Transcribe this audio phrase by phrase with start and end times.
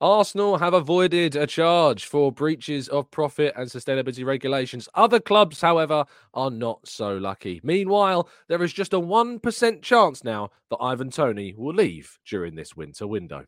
[0.00, 4.90] Arsenal have avoided a charge for breaches of profit and sustainability regulations.
[4.94, 7.62] Other clubs, however, are not so lucky.
[7.64, 12.76] Meanwhile, there is just a 1% chance now that Ivan Toney will leave during this
[12.76, 13.46] winter window.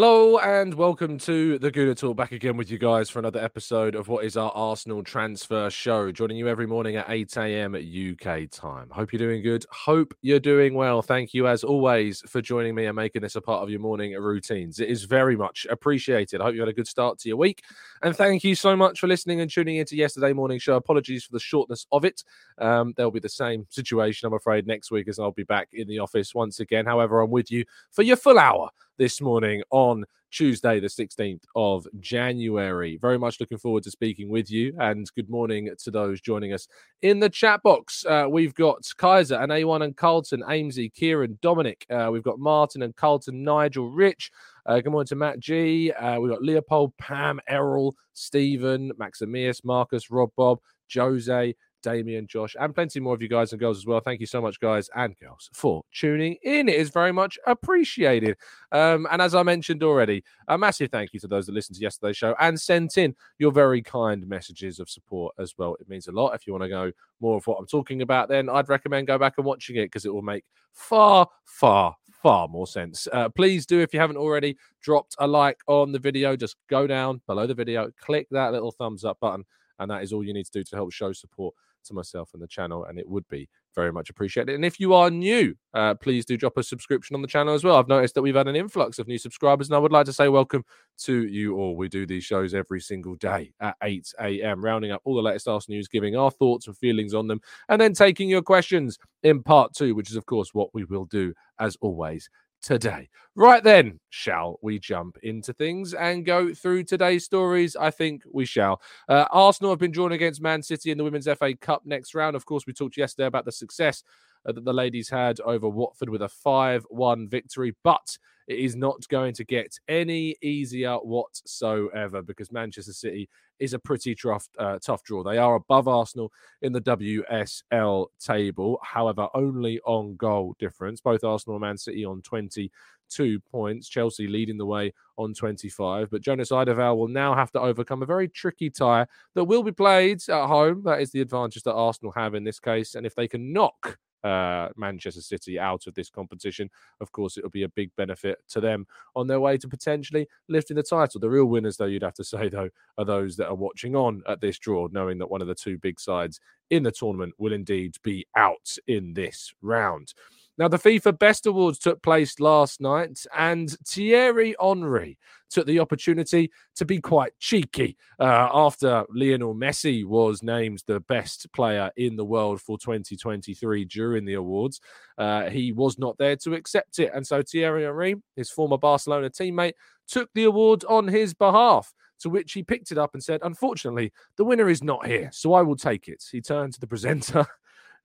[0.00, 2.16] Hello and welcome to the Gooner Talk.
[2.16, 6.10] Back again with you guys for another episode of what is our Arsenal transfer show.
[6.10, 7.74] Joining you every morning at 8 a.m.
[7.74, 8.88] UK time.
[8.88, 9.66] Hope you're doing good.
[9.70, 11.02] Hope you're doing well.
[11.02, 14.14] Thank you as always for joining me and making this a part of your morning
[14.14, 14.80] routines.
[14.80, 16.40] It is very much appreciated.
[16.40, 17.62] I hope you had a good start to your week.
[18.02, 20.76] And thank you so much for listening and tuning into yesterday morning show.
[20.76, 22.24] Apologies for the shortness of it.
[22.56, 25.86] Um, there'll be the same situation, I'm afraid, next week as I'll be back in
[25.88, 26.86] the office once again.
[26.86, 31.86] However, I'm with you for your full hour this morning on Tuesday, the 16th of
[32.00, 32.98] January.
[33.00, 34.74] Very much looking forward to speaking with you.
[34.78, 36.68] And good morning to those joining us
[37.00, 38.04] in the chat box.
[38.04, 41.86] Uh, we've got Kaiser and A1 and Carlton, Amesy, Kieran, Dominic.
[41.88, 44.30] Uh, we've got Martin and Carlton, Nigel, Rich.
[44.66, 45.90] Uh, good morning to Matt G.
[45.92, 50.58] Uh, we've got Leopold, Pam, Errol, Stephen, Maximius, Marcus, Rob, Bob,
[50.94, 54.00] Jose, Damien, Josh, and plenty more of you guys and girls as well.
[54.00, 56.68] Thank you so much, guys and girls, for tuning in.
[56.68, 58.36] It is very much appreciated.
[58.72, 61.82] Um, and as I mentioned already, a massive thank you to those that listened to
[61.82, 65.76] yesterday's show and sent in your very kind messages of support as well.
[65.80, 66.34] It means a lot.
[66.34, 69.18] If you want to know more of what I'm talking about, then I'd recommend go
[69.18, 73.08] back and watching it because it will make far, far, far more sense.
[73.12, 76.36] Uh, please do, if you haven't already, dropped a like on the video.
[76.36, 79.44] Just go down below the video, click that little thumbs up button,
[79.80, 81.54] and that is all you need to do to help show support
[81.84, 84.54] to myself and the channel, and it would be very much appreciated.
[84.54, 87.64] And if you are new, uh, please do drop a subscription on the channel as
[87.64, 87.76] well.
[87.76, 90.12] I've noticed that we've had an influx of new subscribers, and I would like to
[90.12, 90.64] say welcome
[91.04, 91.76] to you all.
[91.76, 95.48] We do these shows every single day at 8 a.m., rounding up all the latest
[95.48, 99.42] Arsenal news, giving our thoughts and feelings on them, and then taking your questions in
[99.42, 102.28] part two, which is, of course, what we will do as always
[102.62, 103.08] today.
[103.36, 107.76] Right then, shall we jump into things and go through today's stories?
[107.76, 108.82] I think we shall.
[109.08, 112.36] Uh, Arsenal have been drawn against Man City in the Women's FA Cup next round.
[112.36, 114.02] Of course, we talked yesterday about the success
[114.44, 118.18] that the ladies had over Watford with a 5 1 victory, but
[118.50, 123.28] it is not going to get any easier whatsoever because Manchester City
[123.60, 125.22] is a pretty tough, uh, tough draw.
[125.22, 131.00] They are above Arsenal in the WSL table, however, only on goal difference.
[131.00, 136.10] Both Arsenal and Man City on 22 points, Chelsea leading the way on 25.
[136.10, 139.70] But Jonas Eidevall will now have to overcome a very tricky tie that will be
[139.70, 140.82] played at home.
[140.84, 142.96] That is the advantage that Arsenal have in this case.
[142.96, 146.70] And if they can knock uh, Manchester City out of this competition.
[147.00, 148.86] Of course, it'll be a big benefit to them
[149.16, 151.20] on their way to potentially lifting the title.
[151.20, 154.22] The real winners, though, you'd have to say, though, are those that are watching on
[154.28, 156.40] at this draw, knowing that one of the two big sides
[156.70, 160.14] in the tournament will indeed be out in this round.
[160.58, 165.16] Now, the FIFA Best Awards took place last night, and Thierry Henry
[165.48, 171.52] took the opportunity to be quite cheeky uh, after Lionel Messi was named the best
[171.52, 174.80] player in the world for 2023 during the awards.
[175.18, 179.30] Uh, he was not there to accept it, and so Thierry Henry, his former Barcelona
[179.30, 179.74] teammate,
[180.06, 181.92] took the award on his behalf.
[182.20, 185.54] To which he picked it up and said, Unfortunately, the winner is not here, so
[185.54, 186.22] I will take it.
[186.30, 187.46] He turned to the presenter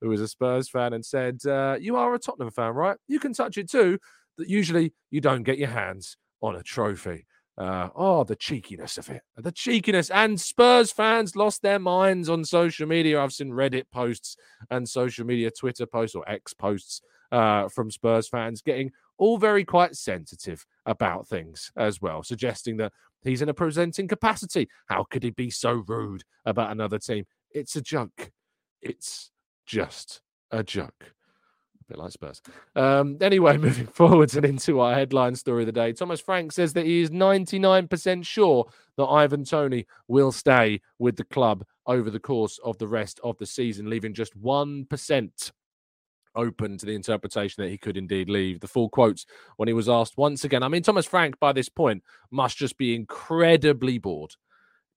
[0.00, 2.96] who was a Spurs fan and said, uh, You are a Tottenham fan, right?
[3.08, 3.98] You can touch it too.
[4.38, 7.26] that usually you don't get your hands on a trophy.
[7.58, 9.22] Uh, oh, the cheekiness of it.
[9.36, 10.10] The cheekiness.
[10.10, 13.20] And Spurs fans lost their minds on social media.
[13.20, 14.36] I've seen Reddit posts
[14.70, 17.00] and social media, Twitter posts or X posts
[17.32, 22.92] uh, from Spurs fans getting all very quite sensitive about things as well, suggesting that
[23.24, 24.68] he's in a presenting capacity.
[24.86, 27.24] How could he be so rude about another team?
[27.50, 28.30] It's a joke.
[28.82, 29.30] It's
[29.66, 31.12] just a joke
[31.80, 32.40] A bit like Spurs.
[32.74, 36.72] Um, anyway, moving forwards and into our headline story of the day, Thomas Frank says
[36.74, 38.66] that he is 99% sure
[38.96, 43.36] that Ivan Toney will stay with the club over the course of the rest of
[43.38, 45.52] the season, leaving just 1%
[46.36, 48.60] open to the interpretation that he could indeed leave.
[48.60, 49.26] The full quotes
[49.56, 50.62] when he was asked once again.
[50.62, 54.34] I mean, Thomas Frank, by this point, must just be incredibly bored.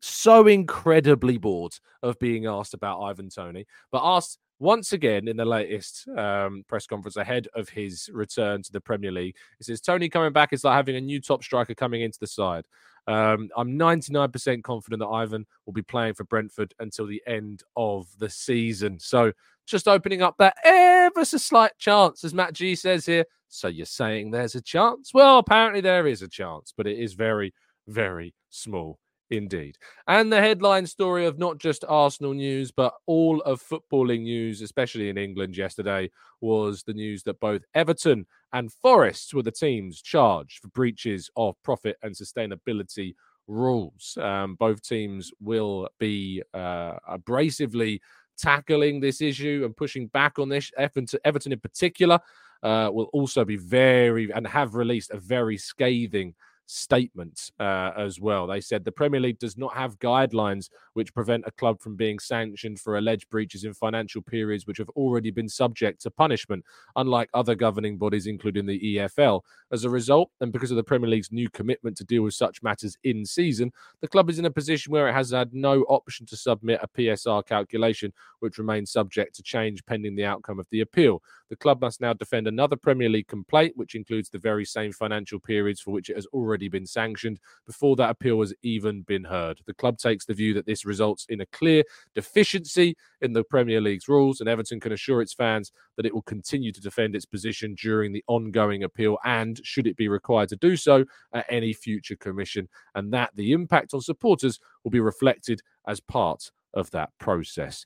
[0.01, 1.73] So incredibly bored
[2.03, 6.85] of being asked about Ivan Toney, but asked once again in the latest um, press
[6.85, 9.35] conference ahead of his return to the Premier League.
[9.57, 12.27] He says Toney coming back is like having a new top striker coming into the
[12.27, 12.65] side.
[13.07, 18.07] Um, I'm 99% confident that Ivan will be playing for Brentford until the end of
[18.19, 18.99] the season.
[18.99, 19.31] So
[19.65, 23.25] just opening up that ever so slight chance, as Matt G says here.
[23.47, 25.11] So you're saying there's a chance?
[25.13, 27.53] Well, apparently there is a chance, but it is very,
[27.87, 28.99] very small
[29.31, 29.77] Indeed.
[30.07, 35.09] And the headline story of not just Arsenal news, but all of footballing news, especially
[35.09, 36.09] in England yesterday,
[36.41, 41.61] was the news that both Everton and Forest were the teams charged for breaches of
[41.63, 43.13] profit and sustainability
[43.47, 44.17] rules.
[44.19, 47.99] Um, both teams will be uh, abrasively
[48.37, 50.71] tackling this issue and pushing back on this.
[50.77, 52.19] Everton, in particular,
[52.63, 56.33] uh, will also be very and have released a very scathing
[56.69, 58.45] statement uh, as well.
[58.45, 62.19] They said the Premier League does not have guidelines which prevent a club from being
[62.19, 66.63] sanctioned for alleged breaches in financial periods which have already been subject to punishment,
[66.95, 69.41] unlike other governing bodies, including the EFL.
[69.71, 72.61] As a result, and because of the Premier League's new commitment to deal with such
[72.61, 73.71] matters in season,
[74.01, 76.87] the club is in a position where it has had no option to submit a
[76.87, 81.23] PSR calculation, which remains subject to change pending the outcome of the appeal.
[81.49, 85.39] The club must now defend another Premier League complaint, which includes the very same financial
[85.39, 89.61] periods for which it has already been sanctioned before that appeal has even been heard.
[89.65, 91.83] The club takes the view that this results in a clear
[92.13, 96.23] deficiency in the Premier League's rules, and Everton can assure its fans that it will
[96.23, 100.55] continue to defend its position during the ongoing appeal and, should it be required to
[100.55, 105.61] do so, at any future commission, and that the impact on supporters will be reflected
[105.87, 107.85] as part of that process.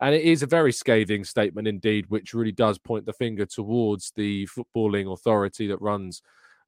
[0.00, 4.10] And it is a very scathing statement indeed, which really does point the finger towards
[4.16, 6.22] the footballing authority that runs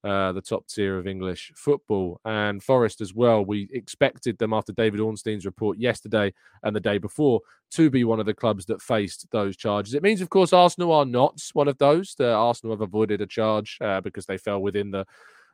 [0.05, 2.21] uh, the top tier of English football.
[2.25, 3.45] And Forest as well.
[3.45, 7.41] We expected them after David Ornstein's report yesterday and the day before
[7.73, 9.95] to be one of the clubs that faced those charges.
[9.95, 12.15] It means, of course, Arsenal are not one of those.
[12.17, 15.07] The Arsenal have avoided a charge uh, because they fell within the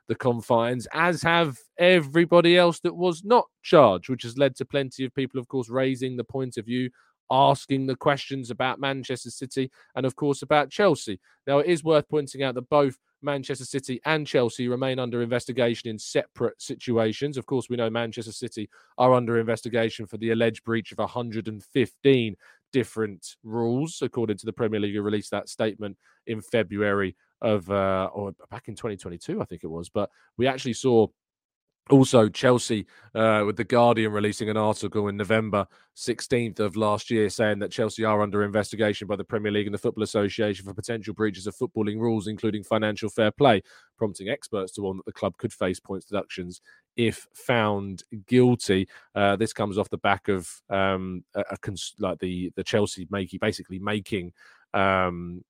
[0.07, 5.05] the confines, as have everybody else that was not charged, which has led to plenty
[5.05, 6.89] of people, of course, raising the point of view
[7.31, 11.19] asking the questions about Manchester City and, of course, about Chelsea.
[11.47, 15.89] Now, it is worth pointing out that both Manchester City and Chelsea remain under investigation
[15.89, 17.37] in separate situations.
[17.37, 22.35] Of course, we know Manchester City are under investigation for the alleged breach of 115
[22.73, 25.97] different rules, according to the Premier League, who released that statement
[26.27, 29.89] in February of, uh, or back in 2022, I think it was.
[29.89, 31.07] But we actually saw
[31.89, 32.85] also, Chelsea,
[33.15, 37.71] uh, with The Guardian releasing an article in November 16th of last year saying that
[37.71, 41.47] Chelsea are under investigation by the Premier League and the Football Association for potential breaches
[41.47, 43.61] of footballing rules, including financial fair play,
[43.97, 46.61] prompting experts to warn that the club could face points deductions
[46.95, 48.87] if found guilty.
[49.15, 53.07] Uh, this comes off the back of um, a, a cons- like the the Chelsea
[53.09, 54.31] making basically making
[54.73, 55.43] um,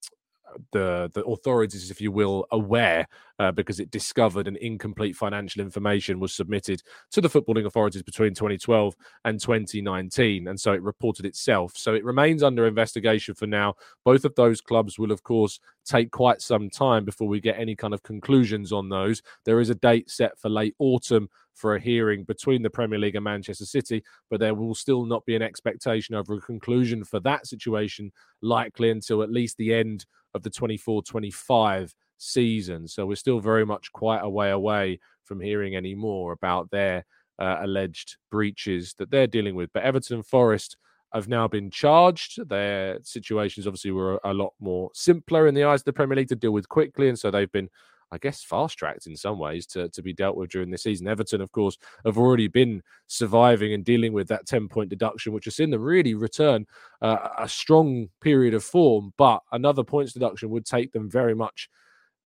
[0.72, 3.08] the the authorities, if you will, aware
[3.39, 6.81] uh, because it discovered an incomplete financial information was submitted
[7.12, 11.74] to the footballing authorities between 2012 and 2019, and so it reported itself.
[11.75, 13.75] So it remains under investigation for now.
[14.05, 17.75] Both of those clubs will, of course, take quite some time before we get any
[17.75, 19.22] kind of conclusions on those.
[19.46, 23.15] There is a date set for late autumn for a hearing between the Premier League
[23.15, 27.20] and Manchester City, but there will still not be an expectation over a conclusion for
[27.22, 32.88] that situation likely until at least the end of the 24 25 season.
[32.88, 37.06] So we're still very much quite a way away from hearing any more about their
[37.40, 39.72] uh, alleged breaches that they're dealing with.
[39.74, 40.78] But Everton Forest
[41.14, 42.48] have now been charged.
[42.48, 46.30] Their situations obviously were a lot more simpler in the eyes of the Premier League
[46.30, 47.70] to deal with quickly, and so they've been
[48.12, 51.08] I guess, fast tracked in some ways to, to be dealt with during the season.
[51.08, 55.46] Everton, of course, have already been surviving and dealing with that 10 point deduction, which
[55.46, 56.65] has seen them really return
[57.01, 59.13] uh, a strong period of form.
[59.18, 61.70] But another points deduction would take them very much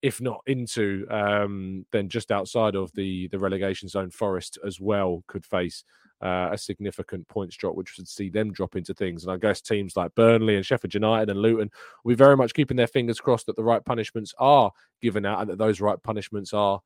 [0.02, 4.10] if not into, um, then just outside of the the relegation zone.
[4.10, 5.82] Forest as well could face
[6.22, 9.24] uh, a significant points drop, which would see them drop into things.
[9.24, 11.70] And I guess teams like Burnley and Sheffield United and Luton
[12.02, 15.40] will be very much keeping their fingers crossed that the right punishments are given out
[15.40, 16.80] and that those right punishments are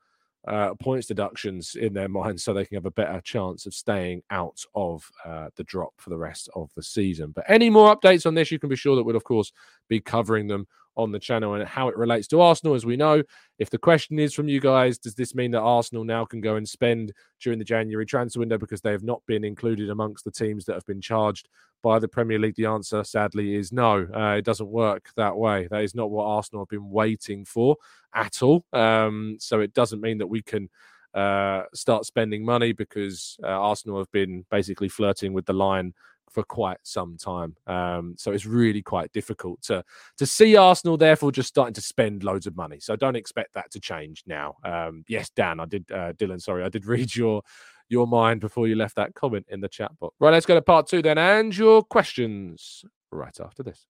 [0.46, 4.22] uh, points deductions in their minds so they can have a better chance of staying
[4.30, 7.32] out of uh, the drop for the rest of the season.
[7.32, 9.52] But any more updates on this, you can be sure that we'll, of course,
[9.88, 10.66] be covering them
[10.98, 12.74] on the channel and how it relates to Arsenal.
[12.74, 13.22] As we know,
[13.58, 16.56] if the question is from you guys, does this mean that Arsenal now can go
[16.56, 20.30] and spend during the January transfer window because they have not been included amongst the
[20.30, 21.48] teams that have been charged
[21.82, 22.56] by the Premier League?
[22.56, 24.08] The answer, sadly, is no.
[24.14, 25.68] Uh, it doesn't work that way.
[25.70, 27.76] That is not what Arsenal have been waiting for
[28.12, 28.64] at all.
[28.72, 30.68] Um, so it doesn't mean that we can
[31.14, 35.94] uh, start spending money because uh, Arsenal have been basically flirting with the line
[36.30, 37.56] for quite some time.
[37.66, 39.84] Um, so it's really quite difficult to
[40.18, 42.78] to see Arsenal therefore just starting to spend loads of money.
[42.80, 44.56] So don't expect that to change now.
[44.64, 47.42] Um, yes, Dan, I did uh, Dylan, sorry, I did read your
[47.88, 50.14] your mind before you left that comment in the chat box.
[50.20, 53.86] Right, let's go to part two then and your questions right after this.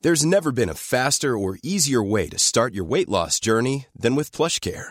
[0.00, 4.16] There's never been a faster or easier way to start your weight loss journey than
[4.16, 4.90] with PlushCare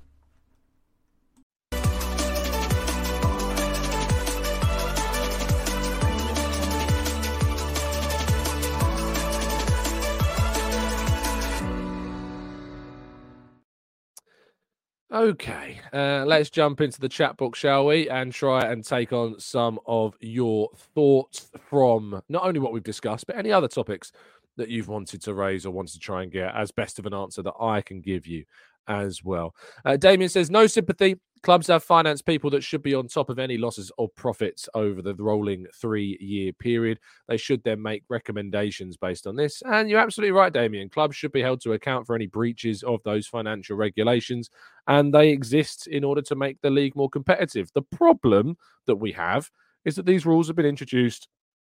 [15.13, 18.09] Okay, uh, let's jump into the chat box, shall we?
[18.09, 23.27] And try and take on some of your thoughts from not only what we've discussed,
[23.27, 24.13] but any other topics
[24.55, 27.13] that you've wanted to raise or wanted to try and get as best of an
[27.13, 28.45] answer that I can give you
[28.91, 29.55] as well.
[29.85, 31.15] Uh, Damien says, no sympathy.
[31.43, 35.01] Clubs have finance people that should be on top of any losses or profits over
[35.01, 36.99] the rolling three year period.
[37.27, 39.63] They should then make recommendations based on this.
[39.65, 40.89] And you're absolutely right, Damien.
[40.89, 44.51] Clubs should be held to account for any breaches of those financial regulations,
[44.87, 47.71] and they exist in order to make the league more competitive.
[47.73, 48.55] The problem
[48.85, 49.49] that we have
[49.83, 51.27] is that these rules have been introduced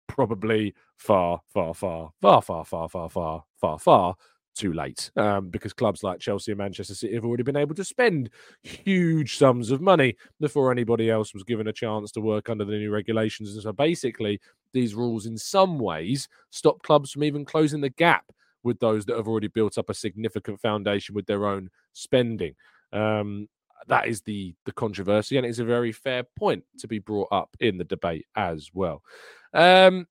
[0.07, 4.15] probably far, far, far, far, far, far, far, far, far, far
[4.59, 7.85] too late um, because clubs like Chelsea and Manchester City have already been able to
[7.85, 8.31] spend
[8.63, 12.77] huge sums of money before anybody else was given a chance to work under the
[12.77, 13.55] new regulations.
[13.55, 14.41] And so basically,
[14.73, 18.25] these rules in some ways stop clubs from even closing the gap
[18.65, 22.55] with those that have already built up a significant foundation with their own spending.
[22.93, 23.49] Um,
[23.87, 27.57] that is the the controversy, and it's a very fair point to be brought up
[27.61, 29.03] in the debate as well.
[29.55, 30.07] Um,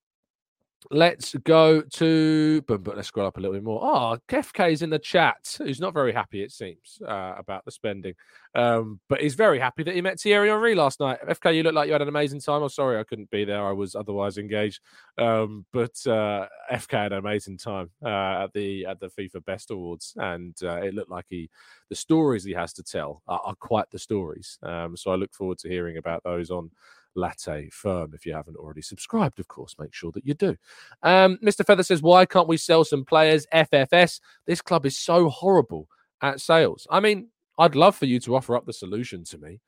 [0.92, 3.82] Let's go to, but, but let's scroll up a little bit more.
[3.84, 7.72] Oh, FK is in the chat, He's not very happy, it seems, uh, about the
[7.72, 8.14] spending.
[8.54, 11.20] Um, but he's very happy that he met Thierry Henry last night.
[11.28, 12.58] FK, you look like you had an amazing time.
[12.58, 13.66] I'm oh, sorry I couldn't be there.
[13.66, 14.80] I was otherwise engaged.
[15.18, 19.72] Um, but uh, FK had an amazing time uh, at the at the FIFA Best
[19.72, 21.50] Awards, and uh, it looked like he
[21.90, 24.58] the stories he has to tell are, are quite the stories.
[24.64, 26.72] Um, so I look forward to hearing about those on
[27.18, 28.14] Latte Firm.
[28.14, 30.56] If you haven't already subscribed, of course, make sure that you do.
[31.04, 31.66] Um, Mr.
[31.66, 33.46] Feather says, Why can't we sell some players?
[33.54, 34.22] FFS.
[34.46, 35.90] This club is so horrible
[36.22, 36.88] at sales.
[36.90, 39.60] I mean, I'd love for you to offer up the solution to me.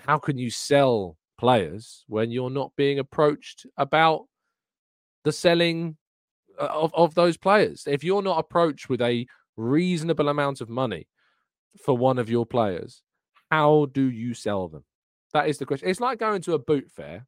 [0.00, 4.26] How can you sell players when you're not being approached about
[5.24, 5.96] the selling
[6.60, 7.84] uh, of, of those players?
[7.86, 9.26] If you're not approached with a
[9.56, 11.08] reasonable amount of money
[11.82, 13.02] for one of your players,
[13.50, 14.84] how do you sell them?
[15.32, 15.88] That is the question.
[15.88, 17.26] It's like going to a boot fair,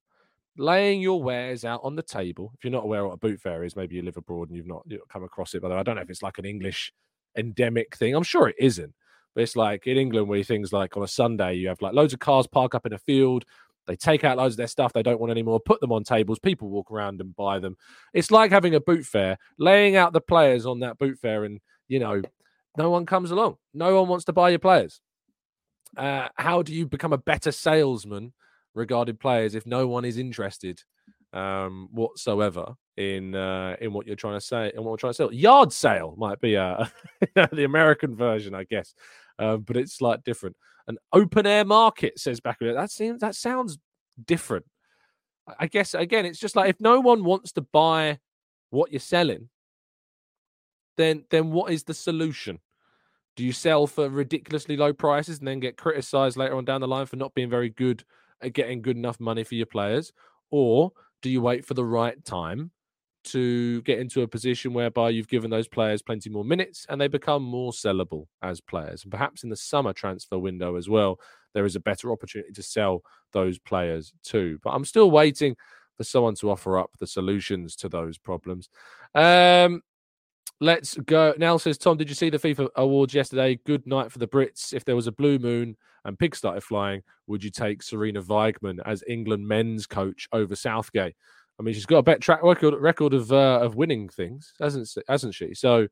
[0.56, 2.52] laying your wares out on the table.
[2.54, 4.66] If you're not aware what a boot fair is, maybe you live abroad and you've
[4.66, 5.62] not, come across it.
[5.62, 6.92] But I don't know if it's like an English
[7.36, 8.14] endemic thing.
[8.14, 8.94] I'm sure it isn't.
[9.34, 12.12] But it's like in England where things like on a Sunday, you have like loads
[12.12, 13.44] of cars park up in a field.
[13.86, 16.38] They take out loads of their stuff they don't want anymore, put them on tables.
[16.38, 17.76] People walk around and buy them.
[18.12, 21.60] It's like having a boot fair, laying out the players on that boot fair, and
[21.88, 22.22] you know,
[22.76, 23.56] no one comes along.
[23.74, 25.00] No one wants to buy your players.
[25.96, 28.32] Uh, how do you become a better salesman
[28.74, 30.80] regarding players if no one is interested
[31.32, 35.16] um, whatsoever in uh, in what you're trying to say and what we're trying to
[35.16, 35.32] sell?
[35.32, 36.84] Yard sale might be uh,
[37.52, 38.94] the American version, I guess.
[39.38, 40.56] um, but it's like different.
[40.88, 42.58] An open air market says back.
[42.60, 43.78] That seems that sounds
[44.24, 44.66] different.
[45.58, 48.18] I guess again, it's just like if no one wants to buy
[48.70, 49.48] what you're selling,
[50.96, 52.58] then then what is the solution?
[53.36, 56.88] Do you sell for ridiculously low prices and then get criticized later on down the
[56.88, 58.04] line for not being very good
[58.42, 60.12] at getting good enough money for your players?
[60.50, 62.70] Or do you wait for the right time
[63.24, 67.08] to get into a position whereby you've given those players plenty more minutes and they
[67.08, 69.04] become more sellable as players?
[69.04, 71.18] And perhaps in the summer transfer window as well,
[71.54, 74.58] there is a better opportunity to sell those players too.
[74.62, 75.56] But I'm still waiting
[75.96, 78.68] for someone to offer up the solutions to those problems.
[79.14, 79.82] Um,
[80.60, 81.34] Let's go.
[81.38, 83.58] Nell says, Tom, did you see the FIFA awards yesterday?
[83.66, 84.72] Good night for the Brits.
[84.72, 88.78] If there was a blue moon and pigs started flying, would you take Sarina Wiegman
[88.86, 91.16] as England men's coach over Southgate?
[91.58, 94.88] I mean, she's got a better track record record of uh, of winning things, hasn't
[95.08, 95.54] hasn't she?
[95.54, 95.88] So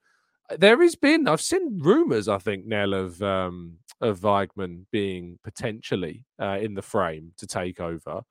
[0.51, 1.29] uh, there has been.
[1.29, 2.29] I've seen rumours.
[2.29, 7.81] I think Nell of um, of Wiegman being potentially uh, in the frame to take
[7.81, 8.23] over.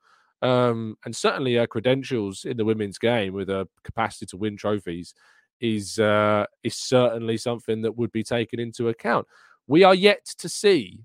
[0.42, 5.14] Um, and certainly her credentials in the women's game with a capacity to win trophies
[5.60, 9.26] is uh, is certainly something that would be taken into account.
[9.66, 11.00] We are yet to see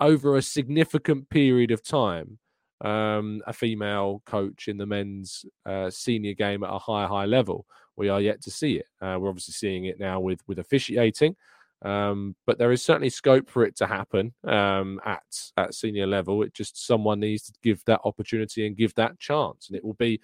[0.00, 2.38] over a significant period of time
[2.80, 7.66] um, a female coach in the men's uh, senior game at a high high level.
[7.96, 8.86] We are yet to see it.
[9.00, 11.36] Uh, we're obviously seeing it now with with officiating,
[11.82, 15.22] um, but there is certainly scope for it to happen um, at
[15.56, 16.42] at senior level.
[16.42, 19.94] It just someone needs to give that opportunity and give that chance, and it will
[19.94, 20.20] be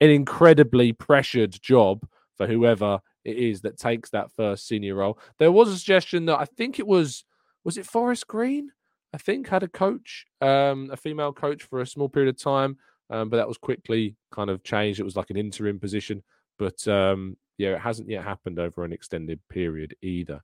[0.00, 5.18] an incredibly pressured job for whoever it is that takes that first senior role.
[5.38, 7.24] There was a suggestion that I think it was
[7.64, 8.70] was it Forest Green?
[9.14, 12.76] I think had a coach, um, a female coach for a small period of time,
[13.10, 14.98] um, but that was quickly kind of changed.
[14.98, 16.22] It was like an interim position,
[16.58, 20.42] but um, yeah, it hasn't yet happened over an extended period either.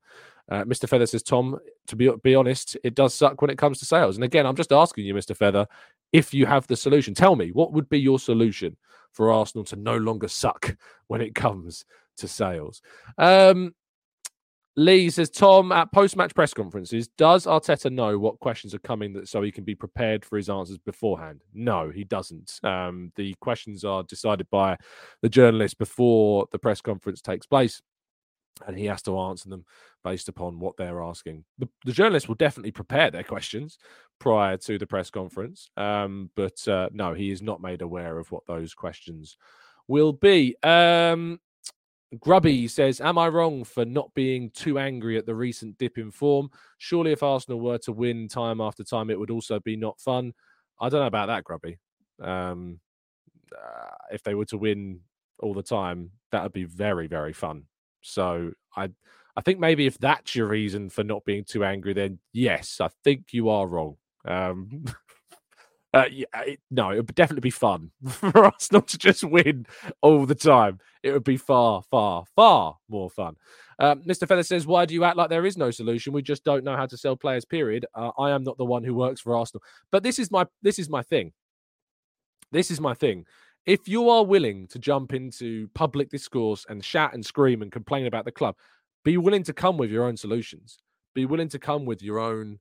[0.48, 0.88] Uh, Mr.
[0.88, 4.16] Feather says, Tom, to be be honest, it does suck when it comes to sales.
[4.16, 5.36] And again, I'm just asking you, Mr.
[5.36, 5.66] Feather,
[6.12, 7.14] if you have the solution.
[7.14, 8.76] Tell me what would be your solution
[9.12, 10.76] for Arsenal to no longer suck
[11.08, 11.84] when it comes
[12.18, 12.82] to sales.
[13.18, 13.74] Um,
[14.76, 19.12] Lee says, Tom, at post match press conferences, does Arteta know what questions are coming
[19.14, 21.42] that so he can be prepared for his answers beforehand?
[21.52, 22.60] No, he doesn't.
[22.62, 24.78] Um, the questions are decided by
[25.22, 27.82] the journalist before the press conference takes place,
[28.66, 29.64] and he has to answer them
[30.04, 31.44] based upon what they're asking.
[31.58, 33.78] The, the journalist will definitely prepare their questions
[34.18, 38.30] prior to the press conference, um, but uh, no, he is not made aware of
[38.30, 39.36] what those questions
[39.88, 40.56] will be.
[40.62, 41.40] Um,
[42.18, 46.10] Grubby says, Am I wrong for not being too angry at the recent dip in
[46.10, 46.50] form?
[46.78, 50.32] Surely, if Arsenal were to win time after time, it would also be not fun.
[50.80, 51.78] I don't know about that, Grubby.
[52.20, 52.80] Um,
[53.56, 55.00] uh, if they were to win
[55.38, 57.64] all the time, that would be very, very fun.
[58.02, 58.90] So I,
[59.36, 62.88] I think maybe if that's your reason for not being too angry, then yes, I
[63.04, 63.96] think you are wrong.
[64.24, 64.84] Um,
[65.92, 69.66] Uh, yeah, it, no, it would definitely be fun for us not to just win
[70.02, 70.78] all the time.
[71.02, 73.34] It would be far, far, far more fun.
[73.78, 74.28] Um, Mr.
[74.28, 76.12] Feather says, "Why do you act like there is no solution?
[76.12, 77.44] We just don't know how to sell players.
[77.44, 77.86] Period.
[77.94, 80.78] Uh, I am not the one who works for Arsenal, but this is my this
[80.78, 81.32] is my thing.
[82.52, 83.26] This is my thing.
[83.70, 88.06] If you are willing to jump into public discourse and shout and scream and complain
[88.06, 88.56] about the club,
[89.04, 90.78] be willing to come with your own solutions.
[91.14, 92.58] Be willing to come with your own."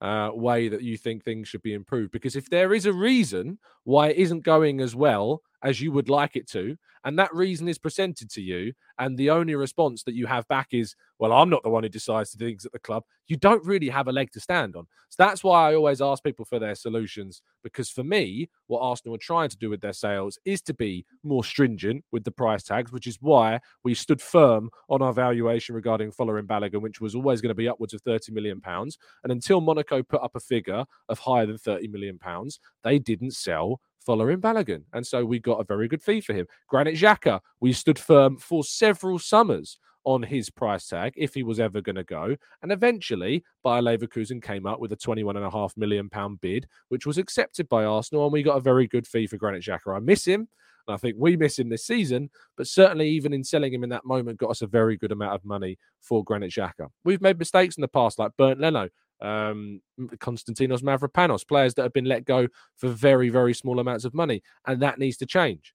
[0.00, 2.12] uh, way that you think things should be improved.
[2.12, 6.08] Because if there is a reason why it isn't going as well as you would
[6.08, 10.14] like it to, and that reason is presented to you, and the only response that
[10.14, 12.72] you have back is, well, I'm not the one who decides to do things at
[12.72, 14.86] the club, you don't really have a leg to stand on.
[15.08, 17.42] So that's why I always ask people for their solutions.
[17.62, 21.04] Because for me, what Arsenal are trying to do with their sales is to be
[21.22, 25.74] more stringent with the price tags, which is why we stood firm on our valuation
[25.74, 28.98] regarding Folarin Balogun, which was always going to be upwards of 30 million pounds.
[29.22, 33.34] And until Monaco put up a figure of higher than 30 million pounds, they didn't
[33.34, 34.82] sell Folarin Balogun.
[34.92, 36.46] And so we got a very good fee for him.
[36.68, 41.60] Granit Xhaka, we stood firm for several summers on his price tag if he was
[41.60, 42.36] ever going to go.
[42.62, 46.08] And eventually, Bayer Leverkusen came up with a £21.5 million
[46.40, 48.24] bid, which was accepted by Arsenal.
[48.24, 49.94] And we got a very good fee for Granit Xhaka.
[49.94, 50.48] I miss him.
[50.88, 53.90] And I think we miss him this season, but certainly even in selling him in
[53.90, 56.88] that moment, got us a very good amount of money for Granit Xhaka.
[57.04, 58.88] We've made mistakes in the past, like Bernd Leno,
[59.22, 59.80] um,
[60.16, 64.42] Konstantinos Mavropanos, players that have been let go for very, very small amounts of money.
[64.66, 65.74] And that needs to change.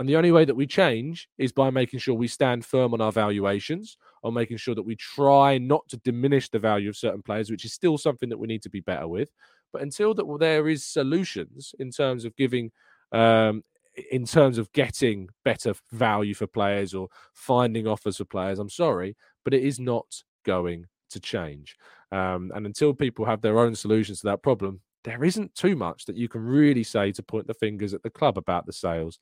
[0.00, 3.00] And the only way that we change is by making sure we stand firm on
[3.00, 7.22] our valuations, or making sure that we try not to diminish the value of certain
[7.22, 9.30] players, which is still something that we need to be better with.
[9.72, 12.72] But until that, well, there is solutions in terms of giving,
[13.12, 13.62] um,
[14.10, 18.58] in terms of getting better value for players or finding offers for players.
[18.58, 21.76] I'm sorry, but it is not going to change.
[22.12, 26.06] Um, and until people have their own solutions to that problem, there isn't too much
[26.06, 29.18] that you can really say to point the fingers at the club about the sales.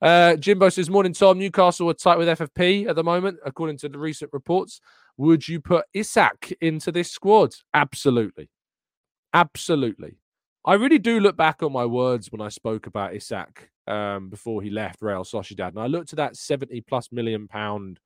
[0.00, 1.38] Uh, Jimbo says, Morning, Tom.
[1.38, 4.80] Newcastle are tight with FFP at the moment, according to the recent reports.
[5.16, 7.54] Would you put Isak into this squad?
[7.72, 8.50] Absolutely.
[9.32, 10.16] Absolutely.
[10.64, 14.62] I really do look back on my words when I spoke about Isak um, before
[14.62, 15.68] he left Real Sociedad.
[15.68, 17.98] And I looked at that 70 plus million pound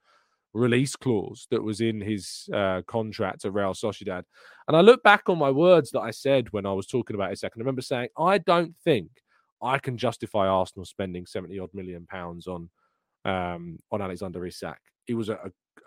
[0.57, 4.23] release clause that was in his uh, contract at Real Sociedad.
[4.67, 7.33] And I look back on my words that I said when I was talking about
[7.33, 7.53] Isak.
[7.55, 9.09] And I remember saying, I don't think
[9.63, 12.71] I can justify Arsenal spending 70 odd million pounds on
[13.25, 14.79] um, on Alexander Isak.
[15.05, 15.39] He was a,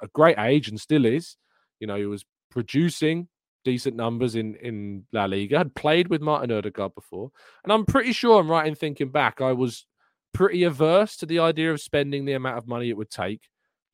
[0.01, 1.37] a great age and still is.
[1.79, 3.27] You know, he was producing
[3.65, 5.57] decent numbers in in La Liga.
[5.57, 7.31] Had played with Martin Odegaard before,
[7.63, 9.41] and I'm pretty sure I'm right in thinking back.
[9.41, 9.85] I was
[10.33, 13.41] pretty averse to the idea of spending the amount of money it would take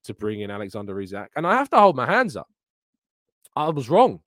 [0.06, 2.48] to bring in Alexander Isak, and I have to hold my hands up.
[3.56, 4.20] I was wrong.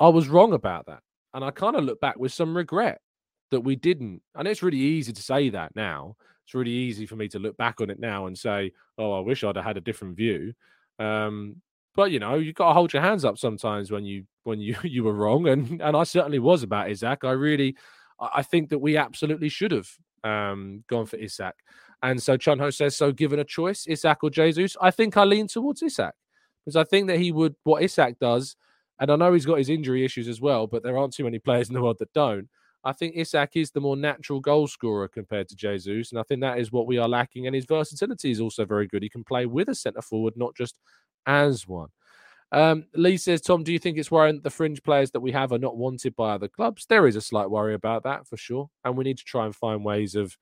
[0.00, 1.00] I was wrong about that,
[1.34, 3.00] and I kind of look back with some regret
[3.50, 4.22] that we didn't.
[4.34, 6.16] And it's really easy to say that now.
[6.44, 9.20] It's really easy for me to look back on it now and say, "Oh, I
[9.20, 10.54] wish I'd have had a different view."
[10.98, 11.56] Um,
[11.94, 14.76] but you know, you've got to hold your hands up sometimes when you when you
[14.82, 17.24] you were wrong, and and I certainly was about Isak.
[17.24, 17.76] I really,
[18.20, 19.88] I think that we absolutely should have
[20.24, 21.56] um, gone for Isak.
[22.02, 25.46] And so Chunho says, so given a choice, Isak or Jesus, I think I lean
[25.46, 26.14] towards Isak
[26.64, 28.56] because I think that he would what Isak does,
[29.00, 31.38] and I know he's got his injury issues as well, but there aren't too many
[31.38, 32.48] players in the world that don't.
[32.84, 36.40] I think Isak is the more natural goal scorer compared to Jesus, and I think
[36.40, 37.46] that is what we are lacking.
[37.46, 39.02] And his versatility is also very good.
[39.02, 40.76] He can play with a centre forward, not just
[41.26, 41.88] as one.
[42.50, 45.32] Um, Lee says, Tom, do you think it's worrying that the fringe players that we
[45.32, 46.84] have are not wanted by other clubs?
[46.86, 48.68] There is a slight worry about that for sure.
[48.84, 50.36] And we need to try and find ways of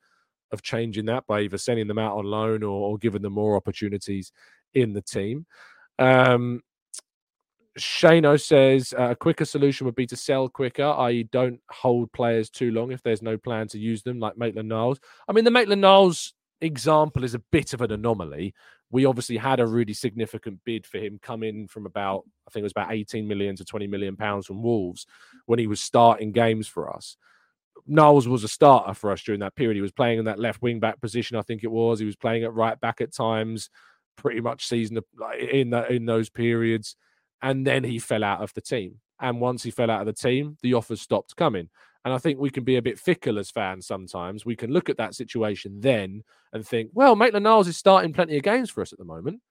[0.53, 3.57] of changing that by either sending them out on loan or, or giving them more
[3.57, 4.33] opportunities
[4.75, 5.47] in the team.
[5.99, 6.63] Um,
[7.79, 12.51] Shano says uh, a quicker solution would be to sell quicker, i.e., don't hold players
[12.51, 14.99] too long if there's no plan to use them, like Maitland Niles.
[15.29, 18.55] I mean, the Maitland Niles example is a bit of an anomaly
[18.91, 22.65] we obviously had a really significant bid for him coming from about I think it
[22.65, 25.07] was about 18 million to 20 million pounds from Wolves
[25.47, 27.17] when he was starting games for us.
[27.87, 29.77] Niles was a starter for us during that period.
[29.77, 31.99] He was playing in that left wing back position, I think it was.
[31.99, 33.71] He was playing at right back at times,
[34.17, 34.99] pretty much season
[35.51, 36.97] in that in those periods,
[37.43, 39.01] and then he fell out of the team.
[39.21, 41.69] And once he fell out of the team, the offers stopped coming.
[42.05, 44.47] And I think we can be a bit fickle as fans sometimes.
[44.47, 48.39] We can look at that situation then and think, well, Maitland Niles is starting plenty
[48.39, 49.43] of games for us at the moment.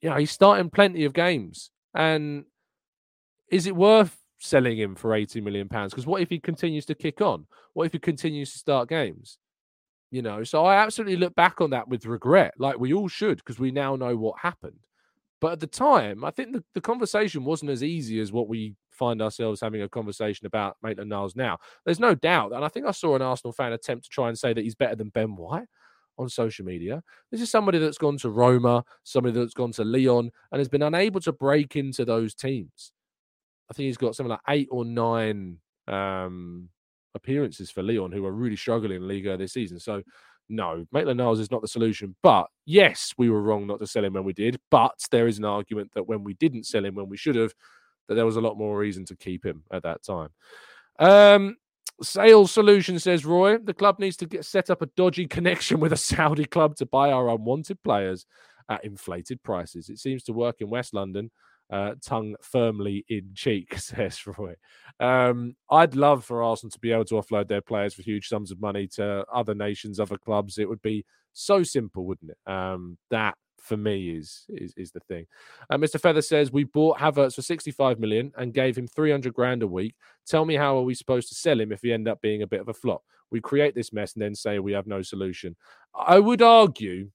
[0.00, 1.72] Yeah, he's starting plenty of games.
[1.92, 2.44] And
[3.50, 5.92] is it worth selling him for 80 million pounds?
[5.92, 7.46] Because what if he continues to kick on?
[7.74, 9.38] What if he continues to start games?
[10.10, 13.36] You know, so I absolutely look back on that with regret, like we all should,
[13.36, 14.80] because we now know what happened.
[15.40, 18.74] But at the time, I think the, the conversation wasn't as easy as what we
[18.90, 21.58] find ourselves having a conversation about Maitland Niles now.
[21.84, 24.38] There's no doubt, and I think I saw an Arsenal fan attempt to try and
[24.38, 25.68] say that he's better than Ben White
[26.18, 27.02] on social media.
[27.30, 30.82] This is somebody that's gone to Roma, somebody that's gone to Lyon, and has been
[30.82, 32.92] unable to break into those teams.
[33.70, 36.68] I think he's got something like eight or nine um,
[37.14, 39.78] appearances for Lyon, who are really struggling in Liga this season.
[39.78, 40.02] So
[40.48, 42.16] no, Maitland Niles is not the solution.
[42.22, 44.58] But yes, we were wrong not to sell him when we did.
[44.70, 47.54] But there is an argument that when we didn't sell him when we should have,
[48.08, 50.30] that there was a lot more reason to keep him at that time.
[50.98, 51.56] Um,
[52.02, 53.58] sales solution says Roy.
[53.58, 56.86] The club needs to get set up a dodgy connection with a Saudi club to
[56.86, 58.26] buy our unwanted players
[58.68, 59.88] at inflated prices.
[59.88, 61.30] It seems to work in West London
[61.70, 64.54] uh, tongue firmly in cheek, says Roy.
[64.98, 68.50] Um, I'd love for Arsenal to be able to offload their players for huge sums
[68.50, 70.58] of money to other nations, other clubs.
[70.58, 72.50] It would be so simple, wouldn't it?
[72.50, 75.26] Um, that for me is is, is the thing.
[75.68, 76.00] Uh, Mr.
[76.00, 79.94] Feather says we bought Havertz for 65 million and gave him 300 grand a week.
[80.26, 82.46] Tell me how are we supposed to sell him if he end up being a
[82.46, 83.02] bit of a flop?
[83.30, 85.56] We create this mess and then say we have no solution.
[85.94, 87.10] I would argue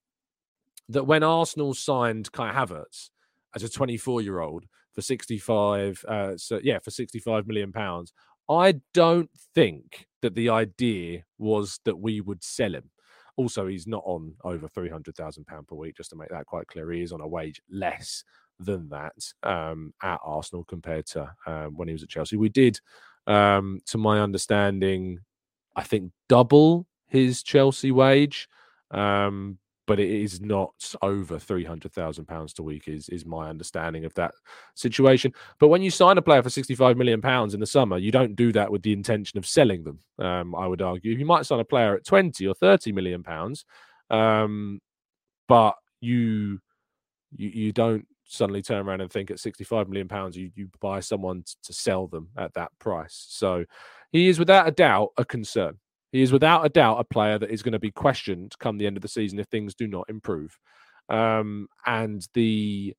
[0.89, 3.09] that when Arsenal signed Kai Havertz,
[3.55, 8.13] as a 24 year old for 65 uh, so yeah for 65 million pounds
[8.49, 12.89] i don't think that the idea was that we would sell him.
[13.37, 16.91] Also he's not on over 300,000 pound per week just to make that quite clear.
[16.91, 18.23] He is on a wage less
[18.57, 19.13] than that
[19.43, 22.37] um, at arsenal compared to um, when he was at chelsea.
[22.37, 22.79] We did
[23.27, 25.19] um, to my understanding
[25.75, 28.47] i think double his chelsea wage
[28.91, 32.87] um, but it is not over three hundred thousand pounds a week.
[32.87, 34.33] Is is my understanding of that
[34.75, 35.33] situation.
[35.59, 38.11] But when you sign a player for sixty five million pounds in the summer, you
[38.11, 39.99] don't do that with the intention of selling them.
[40.19, 43.65] Um, I would argue you might sign a player at twenty or thirty million pounds,
[44.09, 44.79] um,
[45.47, 46.59] but you,
[47.35, 50.99] you you don't suddenly turn around and think at 65 million pounds you, you buy
[50.99, 53.25] someone to sell them at that price.
[53.29, 53.65] So
[54.11, 55.77] he is without a doubt a concern.
[56.15, 58.87] He is without a doubt a player that is going to be questioned come the
[58.87, 60.57] end of the season if things do not improve.
[61.09, 62.95] Um, and the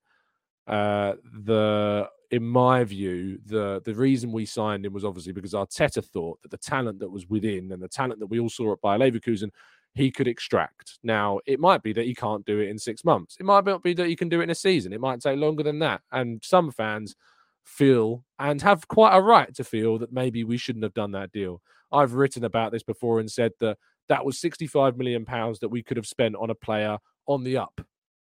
[0.66, 6.05] uh, the in my view, the the reason we signed him was obviously because Arteta
[6.05, 8.83] thought that the talent that was within and the talent that we all saw at
[8.83, 9.48] Bayer Leverkusen
[9.94, 10.98] he could extract.
[11.02, 13.38] Now, it might be that he can't do it in six months.
[13.40, 14.92] It might not be that he can do it in a season.
[14.92, 16.02] It might take longer than that.
[16.12, 17.16] And some fans
[17.64, 21.33] feel and have quite a right to feel that maybe we shouldn't have done that
[21.33, 21.62] deal.
[21.92, 25.83] I've written about this before and said that that was 65 million pounds that we
[25.83, 27.81] could have spent on a player on the up.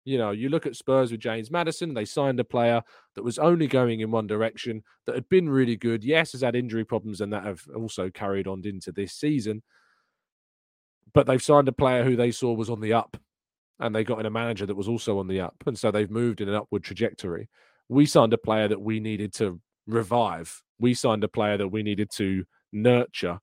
[0.03, 2.81] You know, you look at Spurs with James Maddison, they signed a player
[3.15, 6.03] that was only going in one direction, that had been really good.
[6.03, 9.61] Yes, has had injury problems and that have also carried on into this season
[11.13, 13.17] but they've signed a player who they saw was on the up
[13.79, 15.55] and they got in a manager that was also on the up.
[15.65, 17.49] And so they've moved in an upward trajectory.
[17.89, 20.61] We signed a player that we needed to revive.
[20.79, 23.39] We signed a player that we needed to nurture.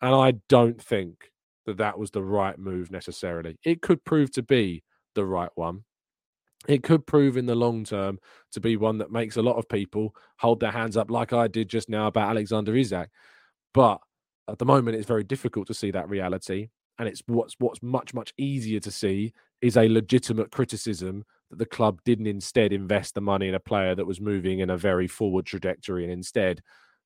[0.00, 1.30] And I don't think
[1.66, 3.58] that that was the right move necessarily.
[3.64, 4.82] It could prove to be
[5.14, 5.84] the right one.
[6.68, 8.18] It could prove in the long term
[8.52, 11.48] to be one that makes a lot of people hold their hands up, like I
[11.48, 13.10] did just now about Alexander Isak.
[13.72, 14.00] But
[14.48, 16.68] at the moment, it's very difficult to see that reality
[17.00, 21.66] and it's what's what's much much easier to see is a legitimate criticism that the
[21.66, 25.08] club didn't instead invest the money in a player that was moving in a very
[25.08, 26.60] forward trajectory and instead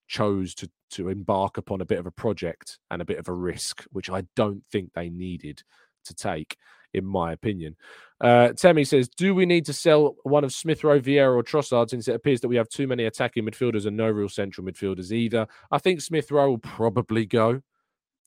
[0.06, 3.32] chose to to embark upon a bit of a project and a bit of a
[3.32, 5.62] risk which I don't think they needed
[6.04, 6.56] to take
[6.92, 7.74] in my opinion.
[8.20, 12.06] Uh, says, Do we need to sell one of Smith Rowe, Vieira, or Trossard since
[12.06, 15.48] it appears that we have too many attacking midfielders and no real central midfielders either?
[15.72, 17.60] I think Smith Rowe will probably go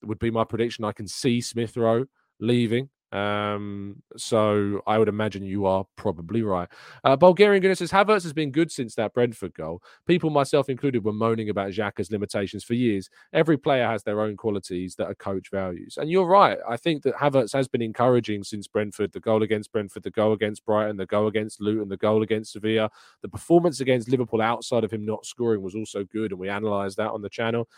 [0.03, 0.85] would be my prediction.
[0.85, 2.05] I can see Smith Rowe
[2.39, 2.89] leaving.
[3.11, 6.67] Um, so I would imagine you are probably right.
[7.03, 9.81] Uh, Bulgarian goodness says Havertz has been good since that Brentford goal.
[10.05, 13.09] People, myself included, were moaning about Xhaka's limitations for years.
[13.33, 16.57] Every player has their own qualities that a coach values, and you're right.
[16.67, 19.13] I think that Havertz has been encouraging since Brentford.
[19.13, 22.53] The goal against Brentford, the goal against Brighton, the goal against Luton, the goal against
[22.53, 22.89] Sevilla.
[23.21, 26.97] The performance against Liverpool, outside of him not scoring, was also good, and we analysed
[26.97, 27.69] that on the channel.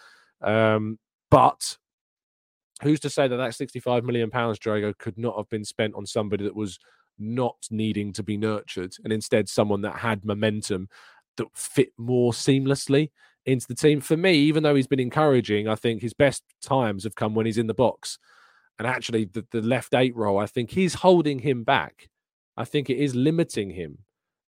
[0.41, 0.97] Um,
[1.29, 1.77] but
[2.81, 6.05] who's to say that that 65 million pounds, Drago, could not have been spent on
[6.05, 6.79] somebody that was
[7.17, 10.87] not needing to be nurtured and instead someone that had momentum
[11.37, 13.09] that fit more seamlessly
[13.45, 13.99] into the team?
[13.99, 17.45] For me, even though he's been encouraging, I think his best times have come when
[17.45, 18.17] he's in the box.
[18.77, 22.09] And actually, the, the left eight role, I think he's holding him back.
[22.55, 23.99] I think it is limiting him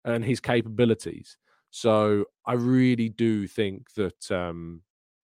[0.04, 1.36] and his capabilities.
[1.70, 4.82] So I really do think that um,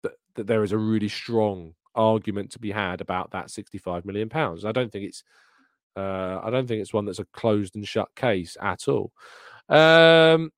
[0.03, 4.29] that, that there is a really strong argument to be had about that 65 million
[4.29, 4.65] pounds.
[4.65, 5.23] I don't think it's
[5.95, 9.11] uh, I don't think it's one that's a closed and shut case at all.
[9.67, 10.51] Um,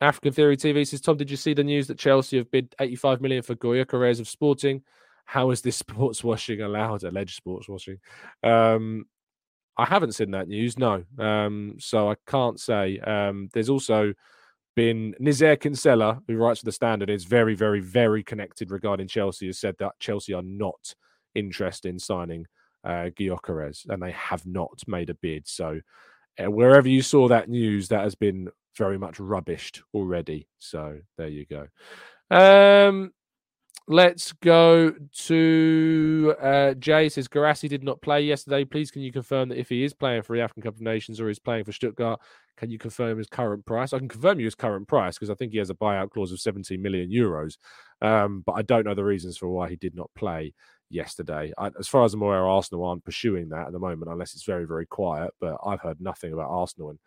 [0.00, 3.20] African Theory TV says, Tom, did you see the news that Chelsea have bid 85
[3.20, 4.82] million for Gyökeres of Sporting?
[5.24, 7.02] How is this sports washing allowed?
[7.02, 7.98] Alleged sports washing.
[8.42, 9.06] Um,
[9.78, 11.04] I haven't seen that news, no.
[11.18, 12.98] Um, so I can't say.
[12.98, 14.14] Um, there's also
[14.76, 19.46] been Nizaar Kinsella, who writes for the Standard, is very, very, very connected regarding Chelsea.
[19.46, 20.94] Has said that Chelsea are not
[21.34, 22.46] interested in signing
[22.84, 25.48] uh, Gyökeres, and they have not made a bid.
[25.48, 25.80] So
[26.38, 30.48] uh, wherever you saw that news, that has been very much rubbished already.
[30.58, 31.66] So there you go.
[32.30, 33.12] Um,
[33.88, 37.08] let's go to uh, Jay.
[37.08, 38.64] Says Guirassy did not play yesterday.
[38.64, 41.20] Please, can you confirm that if he is playing for the African Cup of Nations
[41.20, 42.20] or is playing for Stuttgart,
[42.56, 43.92] can you confirm his current price?
[43.92, 46.32] I can confirm you his current price because I think he has a buyout clause
[46.32, 47.58] of 17 million euros.
[48.02, 50.54] Um, but I don't know the reasons for why he did not play
[50.90, 51.52] yesterday.
[51.58, 54.44] I, as far as I'm aware, Arsenal aren't pursuing that at the moment, unless it's
[54.44, 55.32] very, very quiet.
[55.40, 56.98] But I've heard nothing about Arsenal and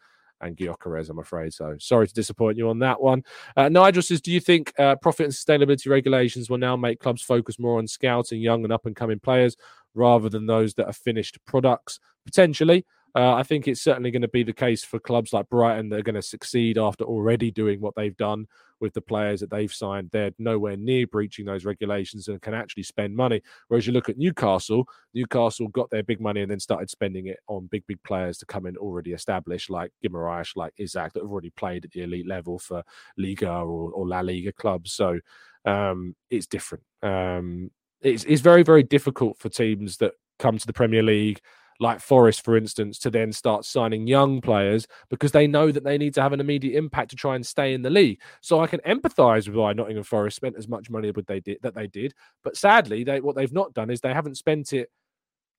[0.41, 1.53] and Gyökeres, I'm afraid.
[1.53, 3.23] So sorry to disappoint you on that one.
[3.55, 7.21] Uh, Nigel says, do you think uh, profit and sustainability regulations will now make clubs
[7.21, 9.57] focus more on scouting young and up and coming players
[9.93, 11.99] rather than those that are finished products?
[12.25, 12.85] Potentially.
[13.15, 15.99] Uh, I think it's certainly going to be the case for clubs like Brighton that
[15.99, 18.45] are going to succeed after already doing what they've done
[18.79, 20.09] with the players that they've signed.
[20.11, 23.41] They're nowhere near breaching those regulations and can actually spend money.
[23.67, 27.39] Whereas you look at Newcastle, Newcastle got their big money and then started spending it
[27.47, 31.31] on big, big players to come in already established, like Guimaraes, like Isak, that have
[31.31, 32.83] already played at the elite level for
[33.17, 34.93] Liga or, or La Liga clubs.
[34.93, 35.19] So
[35.65, 36.83] um, it's different.
[37.01, 41.41] Um, it's, it's very, very difficult for teams that come to the Premier League
[41.79, 45.97] like Forest, for instance, to then start signing young players because they know that they
[45.97, 48.21] need to have an immediate impact to try and stay in the league.
[48.41, 51.59] So I can empathise with why Nottingham Forest spent as much money as they did
[51.61, 52.13] that they did,
[52.43, 54.91] but sadly, they what they've not done is they haven't spent it.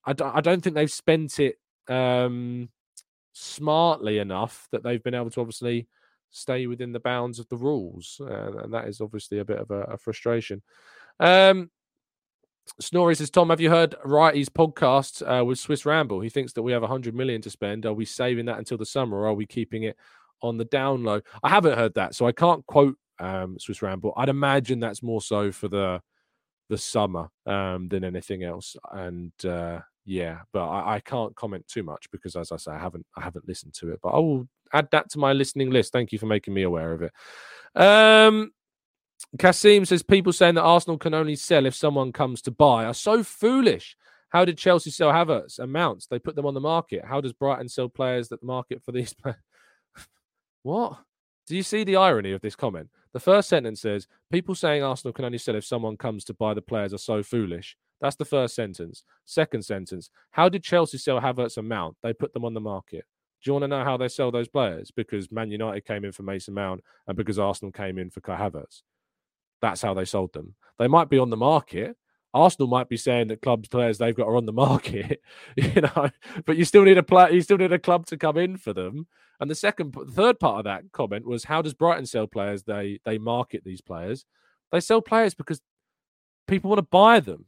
[0.04, 1.56] I don't, I don't think they've spent it
[1.88, 2.68] um,
[3.32, 5.88] smartly enough that they've been able to obviously
[6.30, 9.70] stay within the bounds of the rules, uh, and that is obviously a bit of
[9.70, 10.62] a, a frustration.
[11.18, 11.70] Um,
[12.78, 16.20] Snorri says, Tom, have you heard Righty's podcast uh, with Swiss Ramble?
[16.20, 17.84] He thinks that we have 100 million to spend.
[17.84, 19.96] Are we saving that until the summer or are we keeping it
[20.42, 21.20] on the down low?
[21.42, 24.14] I haven't heard that, so I can't quote um, Swiss Ramble.
[24.16, 26.00] I'd imagine that's more so for the
[26.70, 28.76] the summer um, than anything else.
[28.92, 32.78] And uh, yeah, but I, I, can't comment too much because, as I say, I
[32.78, 33.98] haven't I haven't listened to it.
[34.02, 35.92] But I will add that to my listening list.
[35.92, 37.12] Thank you for making me aware of it.
[37.74, 38.52] Um,
[39.38, 42.94] Kasim says people saying that Arsenal can only sell if someone comes to buy are
[42.94, 43.96] so foolish.
[44.30, 46.06] How did Chelsea sell Havertz and Mounts?
[46.06, 47.04] They put them on the market.
[47.04, 49.36] How does Brighton sell players that market for these players?
[50.62, 50.98] what?
[51.46, 52.90] Do you see the irony of this comment?
[53.12, 56.54] The first sentence says, People saying Arsenal can only sell if someone comes to buy
[56.54, 57.76] the players are so foolish.
[58.00, 59.02] That's the first sentence.
[59.24, 61.96] Second sentence, How did Chelsea sell Havertz and Mount?
[62.02, 63.04] They put them on the market.
[63.42, 64.90] Do you want to know how they sell those players?
[64.90, 68.38] Because Man United came in for Mason Mount and because Arsenal came in for Kai
[68.38, 68.82] Havertz.
[69.60, 70.54] That's how they sold them.
[70.78, 71.96] They might be on the market.
[72.32, 75.20] Arsenal might be saying that clubs players they've got are on the market,
[75.56, 76.10] you know,
[76.46, 78.72] but you still need a play, you still need a club to come in for
[78.72, 79.06] them.
[79.40, 82.62] And the second, third part of that comment was, how does Brighton sell players?
[82.62, 84.26] They they market these players.
[84.70, 85.60] They sell players because
[86.46, 87.46] people want to buy them.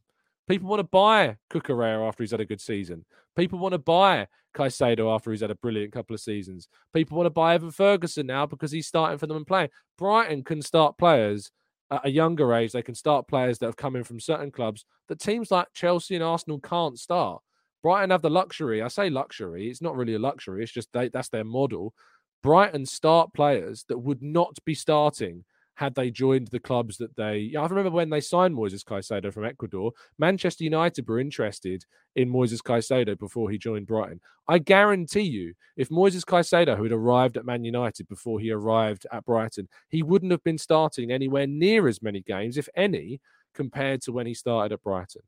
[0.48, 3.04] People want to buy Cucurella after he's had a good season.
[3.36, 6.68] People want to buy Caicedo after he's had a brilliant couple of seasons.
[6.92, 9.70] People want to buy Evan Ferguson now because he's starting for them and playing.
[9.96, 11.52] Brighton can start players
[11.92, 14.84] at a younger age, they can start players that have come in from certain clubs
[15.08, 17.42] that teams like Chelsea and Arsenal can't start.
[17.82, 18.80] Brighton have the luxury.
[18.80, 21.94] I say luxury, it's not really a luxury, it's just they, that's their model.
[22.42, 27.54] Brighton start players that would not be starting had they joined the clubs that they.
[27.58, 31.84] I remember when they signed Moises Caicedo from Ecuador, Manchester United were interested
[32.16, 34.20] in Moises Caicedo before he joined Brighton.
[34.48, 39.06] I guarantee you, if Moises Caicedo, who had arrived at Man United before he arrived
[39.12, 43.20] at Brighton, he wouldn't have been starting anywhere near as many games, if any,
[43.54, 45.22] compared to when he started at Brighton.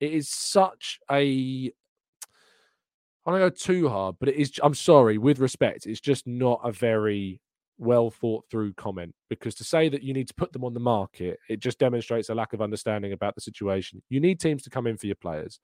[0.00, 1.72] It is such a
[3.26, 4.58] I don't go too hard, but it is.
[4.62, 7.42] I'm sorry, with respect, it's just not a very
[7.78, 10.80] well thought through comment because to say that you need to put them on the
[10.80, 14.02] market, it just demonstrates a lack of understanding about the situation.
[14.08, 15.60] You need teams to come in for your players.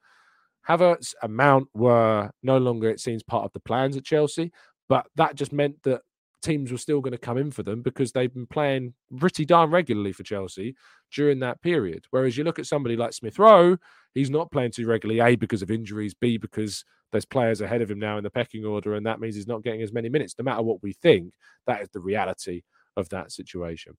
[0.69, 4.53] Havertz and Mount were no longer, it seems, part of the plans at Chelsea,
[4.89, 6.01] but that just meant that
[6.43, 9.71] teams were still going to come in for them because they've been playing pretty darn
[9.71, 10.77] regularly for Chelsea
[11.13, 12.07] during that period.
[12.11, 13.79] Whereas you look at somebody like Smith Rowe,
[14.13, 17.89] he's not playing too regularly, A, because of injuries, B, because there's players ahead of
[17.89, 20.35] him now in the pecking order, and that means he's not getting as many minutes.
[20.37, 21.33] No matter what we think,
[21.69, 22.63] that is the reality
[22.97, 23.97] of that situation.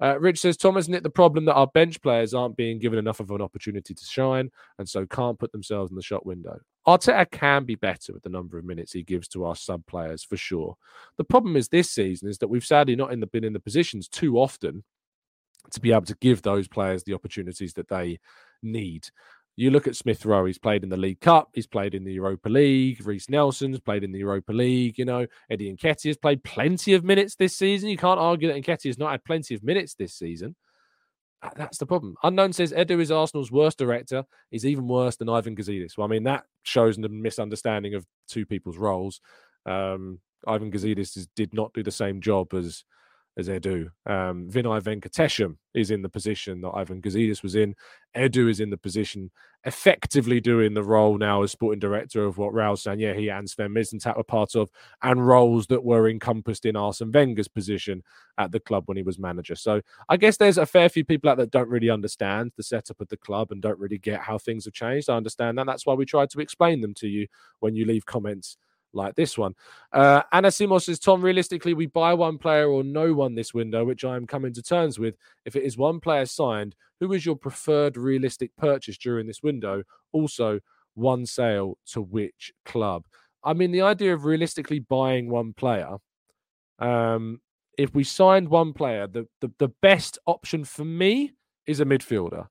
[0.00, 2.98] Uh, Rich says, Tom, isn't it the problem that our bench players aren't being given
[2.98, 6.58] enough of an opportunity to shine and so can't put themselves in the shot window?
[6.86, 10.24] Arteta can be better with the number of minutes he gives to our sub players
[10.24, 10.76] for sure.
[11.18, 13.60] The problem is this season is that we've sadly not in the, been in the
[13.60, 14.84] positions too often
[15.70, 18.18] to be able to give those players the opportunities that they
[18.62, 19.08] need.
[19.56, 22.12] You look at Smith Rowe, he's played in the League Cup, he's played in the
[22.12, 23.06] Europa League.
[23.06, 24.98] Reiss Nelson's played in the Europa League.
[24.98, 27.88] You know, Eddie Nketiah has played plenty of minutes this season.
[27.88, 30.56] You can't argue that Nketiah has not had plenty of minutes this season.
[31.56, 32.16] That's the problem.
[32.22, 34.24] Unknown says Edu is Arsenal's worst director.
[34.50, 35.96] He's even worse than Ivan Gazidis.
[35.96, 39.20] Well, I mean, that shows the misunderstanding of two people's roles.
[39.66, 42.84] Um, Ivan Gazidis did not do the same job as
[43.36, 43.90] as Edu.
[44.06, 47.74] Um, Vinai Venkatesham is in the position that Ivan Gazidis was in.
[48.16, 49.30] Edu is in the position,
[49.64, 54.16] effectively doing the role now as sporting director of what Raul Sanllehi and Sven Mislintat
[54.16, 54.70] were part of,
[55.02, 58.04] and roles that were encompassed in Arsene Wenger's position
[58.38, 59.56] at the club when he was manager.
[59.56, 63.00] So I guess there's a fair few people out that don't really understand the setup
[63.00, 65.10] of the club and don't really get how things have changed.
[65.10, 65.66] I understand that.
[65.66, 67.26] That's why we try to explain them to you
[67.58, 68.58] when you leave comments
[68.94, 69.54] like this one.
[69.92, 73.84] Uh, Anna Simos says, Tom, realistically, we buy one player or no one this window,
[73.84, 75.16] which I am coming to terms with.
[75.44, 79.82] If it is one player signed, who is your preferred realistic purchase during this window?
[80.12, 80.60] Also,
[80.94, 83.06] one sale to which club?
[83.42, 85.96] I mean, the idea of realistically buying one player,
[86.78, 87.40] um,
[87.76, 91.32] if we signed one player, the, the, the best option for me
[91.66, 92.46] is a midfielder.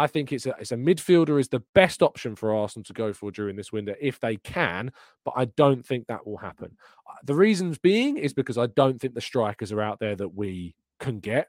[0.00, 3.12] I think it's a, it's a midfielder is the best option for Arsenal to go
[3.12, 4.92] for during this window if they can,
[5.26, 6.74] but I don't think that will happen.
[7.06, 10.34] Uh, the reasons being is because I don't think the strikers are out there that
[10.34, 11.48] we can get.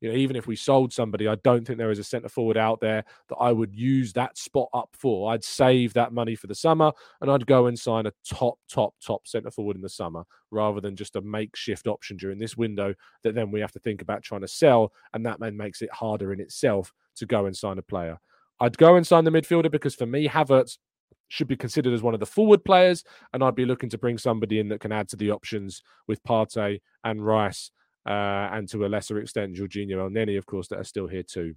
[0.00, 2.56] You know, even if we sold somebody, I don't think there is a centre forward
[2.56, 5.30] out there that I would use that spot up for.
[5.30, 6.90] I'd save that money for the summer
[7.20, 10.80] and I'd go and sign a top, top, top centre forward in the summer rather
[10.80, 12.94] than just a makeshift option during this window
[13.24, 14.90] that then we have to think about trying to sell.
[15.12, 18.18] And that then makes it harder in itself to go and sign a player.
[18.60, 20.78] I'd go and sign the midfielder because for me, Havertz
[21.28, 24.18] should be considered as one of the forward players, and I'd be looking to bring
[24.18, 27.70] somebody in that can add to the options with Partey and Rice,
[28.06, 31.54] uh, and to a lesser extent Jorginho Elneny, of course, that are still here too.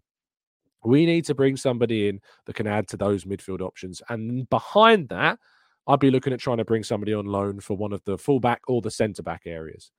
[0.86, 5.10] We need to bring somebody in that can add to those midfield options, and behind
[5.10, 5.40] that,
[5.88, 8.62] I'd be looking at trying to bring somebody on loan for one of the fullback
[8.68, 9.92] or the centre back areas.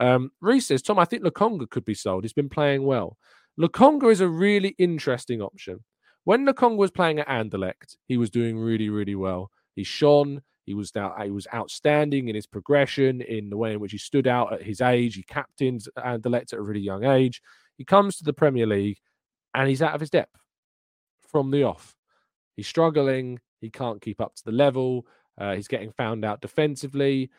[0.00, 2.24] Um, Reese says, Tom, I think Lokonga could be sold.
[2.24, 3.16] He's been playing well.
[3.60, 5.84] Lokonga is a really interesting option.
[6.24, 9.50] When Lokonga was playing at Anderlecht, he was doing really, really well.
[9.74, 10.42] He shone.
[10.64, 10.92] He was
[11.22, 14.62] he was outstanding in his progression, in the way in which he stood out at
[14.62, 15.14] his age.
[15.14, 17.42] He captained Anderlecht at a really young age.
[17.76, 18.98] He comes to the Premier League
[19.52, 20.36] and he's out of his depth
[21.30, 21.94] from the off.
[22.56, 23.40] He's struggling.
[23.60, 25.06] He can't keep up to the level.
[25.36, 27.30] Uh, he's getting found out defensively.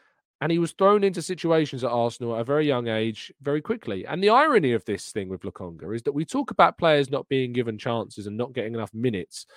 [0.45, 4.05] And he was thrown into situations at Arsenal at a very young age very quickly.
[4.05, 7.27] And the irony of this thing with Lokonga is that we talk about players not
[7.27, 9.47] being given chances and not getting enough minutes.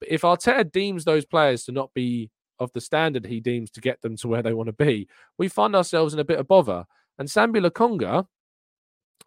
[0.00, 3.80] But if Arteta deems those players to not be of the standard he deems to
[3.80, 5.06] get them to where they want to be,
[5.38, 6.84] we find ourselves in a bit of bother.
[7.16, 8.26] And Sambi Lokonga,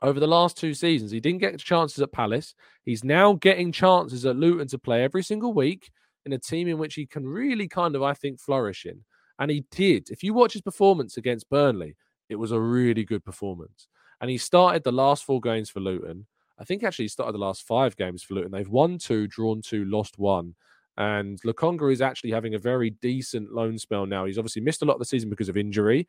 [0.02, 2.54] over the last two seasons, he didn't get chances at Palace.
[2.84, 5.90] He's now getting chances at Luton to play every single week
[6.26, 9.06] in a team in which he can really kind of, I think, flourish in.
[9.40, 10.10] And he did.
[10.10, 11.96] If you watch his performance against Burnley,
[12.30, 13.88] it was a really good performance.
[14.20, 16.26] And he started the last four games for Luton.
[16.60, 18.52] I think actually he started the last five games for Luton.
[18.52, 20.56] They've won two, drawn two, lost one.
[20.98, 24.26] And Lokonga is actually having a very decent loan spell now.
[24.26, 26.08] He's obviously missed a lot of the season because of injury,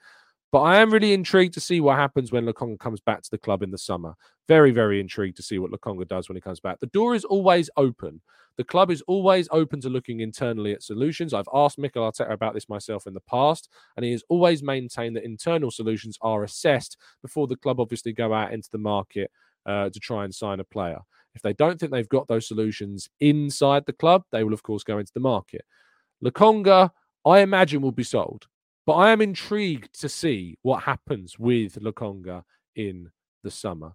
[0.51, 3.39] but I am really intrigued to see what happens when Lokonga comes back to the
[3.39, 4.15] club in the summer.
[4.47, 6.81] Very, very intrigued to see what Lokonga does when he comes back.
[6.81, 8.23] The door is always open.
[8.57, 11.35] The club is always open to looking internally at solutions.
[11.35, 15.17] I've asked Mikel Arteta about this myself in the past, and he has always maintained
[15.17, 19.31] that internal solutions are assessed before the club obviously go out into the market
[19.67, 20.99] uh, to try and sign a player.
[21.35, 24.83] If they don't think they've got those solutions inside the club, they will, of course,
[24.83, 25.65] go into the market.
[26.25, 26.91] Lokonga,
[27.25, 28.47] I imagine, will be sold.
[28.89, 32.43] But I am intrigued to see what happens with Lokonga
[32.75, 33.11] in
[33.43, 33.93] the summer.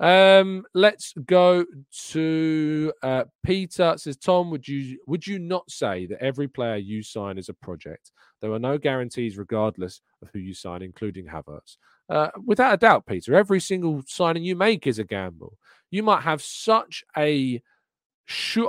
[0.00, 1.64] Um, let's go
[2.08, 3.94] to uh, Peter.
[3.96, 7.54] Says Tom, would you would you not say that every player you sign is a
[7.54, 8.10] project?
[8.40, 11.76] There are no guarantees, regardless of who you sign, including Havertz.
[12.08, 15.56] Uh, without a doubt, Peter, every single signing you make is a gamble.
[15.92, 17.62] You might have such a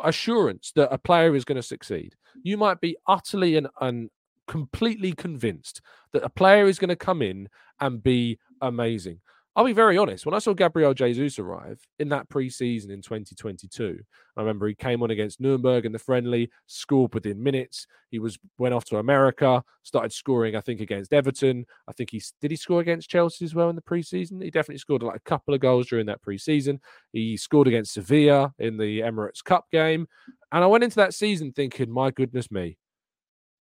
[0.03, 2.13] assurance that a player is going to succeed.
[2.43, 4.11] You might be utterly and, and
[4.47, 5.81] completely convinced
[6.11, 9.19] that a player is going to come in and be amazing.
[9.55, 10.25] I'll be very honest.
[10.25, 13.99] When I saw Gabriel Jesus arrive in that preseason in 2022,
[14.35, 17.85] I remember he came on against Nuremberg in the friendly, scored within minutes.
[18.09, 20.55] He was went off to America, started scoring.
[20.55, 21.67] I think against Everton.
[21.87, 24.41] I think he did he score against Chelsea as well in the preseason.
[24.41, 26.79] He definitely scored like a couple of goals during that preseason.
[27.11, 30.07] He scored against Sevilla in the Emirates Cup game,
[30.51, 32.77] and I went into that season thinking, my goodness me,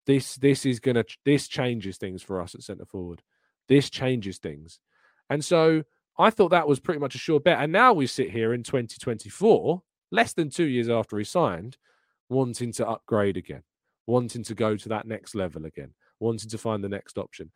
[0.06, 3.22] this this is gonna this changes things for us at centre forward.
[3.68, 4.80] This changes things,
[5.30, 5.84] and so
[6.18, 7.60] I thought that was pretty much a sure bet.
[7.60, 9.82] And now we sit here in 2024,
[10.12, 11.78] less than two years after he signed,
[12.30, 13.64] wanting to upgrade again,
[14.08, 17.52] wanting to go to that next level again, wanting to find the next option.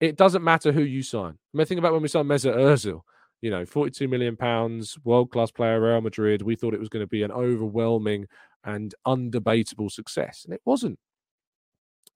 [0.00, 1.32] It doesn't matter who you sign.
[1.32, 3.02] I mean, think about when we signed Mesut Ozil.
[3.40, 6.42] You know, 42 million pounds, world class player, Real Madrid.
[6.42, 8.26] We thought it was going to be an overwhelming
[8.62, 10.98] and undebatable success, and it wasn't.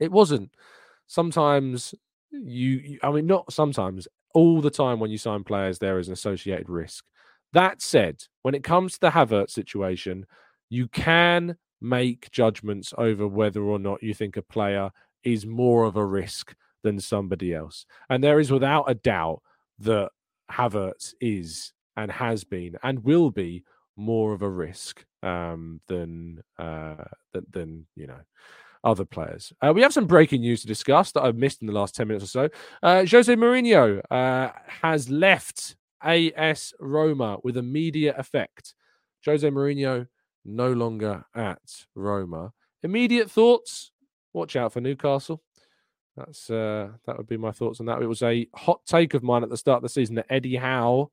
[0.01, 0.51] It wasn't.
[1.07, 1.95] Sometimes
[2.31, 6.13] you, I mean, not sometimes, all the time when you sign players, there is an
[6.13, 7.05] associated risk.
[7.53, 10.27] That said, when it comes to the Havertz situation,
[10.69, 14.91] you can make judgments over whether or not you think a player
[15.25, 17.87] is more of a risk than somebody else.
[18.11, 19.43] And there is without a doubt
[19.79, 20.11] that
[20.51, 23.65] Havertz is and has been and will be
[23.97, 28.21] more of a risk um, than, uh, than than you know
[28.87, 29.53] other players.
[29.61, 32.07] Uh, we have some breaking news to discuss that I've missed in the last 10
[32.07, 32.49] minutes or so.
[32.83, 38.75] Uh, Jose Mourinho uh, has left AS Roma with immediate effect.
[39.25, 40.07] Jose Mourinho
[40.45, 42.53] no longer at Roma.
[42.85, 43.91] Immediate thoughts?
[44.33, 45.43] Watch out for Newcastle.
[46.17, 48.01] That's uh, that would be my thoughts on that.
[48.01, 50.57] It was a hot take of mine at the start of the season that Eddie
[50.57, 51.11] Howe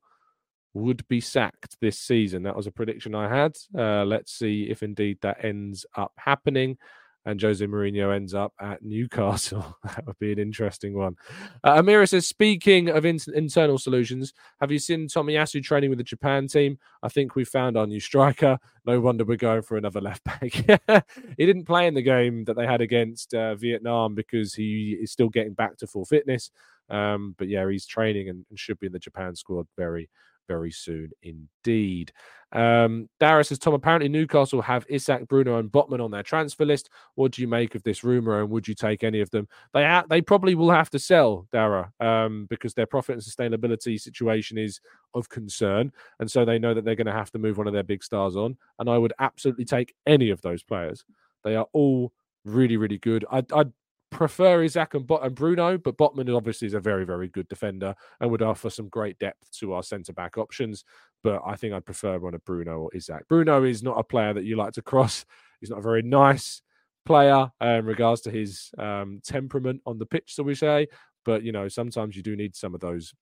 [0.74, 2.44] would be sacked this season.
[2.44, 3.56] That was a prediction I had.
[3.76, 6.78] Uh, let's see if indeed that ends up happening
[7.26, 9.76] and Jose Mourinho ends up at Newcastle.
[9.84, 11.16] that would be an interesting one.
[11.62, 16.04] Uh, Amira says, speaking of in- internal solutions, have you seen Tomiyasu training with the
[16.04, 16.78] Japan team?
[17.02, 18.58] I think we found our new striker.
[18.84, 20.42] No wonder we're going for another left back.
[21.38, 25.10] he didn't play in the game that they had against uh, Vietnam because he is
[25.10, 26.50] still getting back to full fitness.
[26.90, 30.10] Um, but yeah, he's training and, and should be in the Japan squad very,
[30.48, 32.12] very soon indeed.
[32.52, 36.88] Um, Dara says, Tom, apparently Newcastle have Isak, Bruno, and Botman on their transfer list.
[37.16, 39.48] What do you make of this rumor, and would you take any of them?
[39.72, 44.00] They ha- they probably will have to sell Dara um, because their profit and sustainability
[44.00, 44.80] situation is
[45.14, 47.72] of concern, and so they know that they're going to have to move one of
[47.72, 48.56] their big stars on.
[48.78, 51.04] And I would absolutely take any of those players.
[51.42, 52.12] They are all
[52.44, 53.24] really, really good.
[53.30, 53.72] I'd, I'd
[54.14, 57.94] prefer Isak and, Bot- and Bruno, but Botman obviously is a very, very good defender
[58.20, 60.84] and would offer some great depth to our centre back options.
[61.22, 63.28] But I think I'd prefer one of Bruno or Isak.
[63.28, 65.26] Bruno is not a player that you like to cross.
[65.60, 66.62] He's not a very nice
[67.04, 70.88] player uh, in regards to his um, temperament on the pitch, so we say.
[71.24, 73.14] But you know, sometimes you do need some of those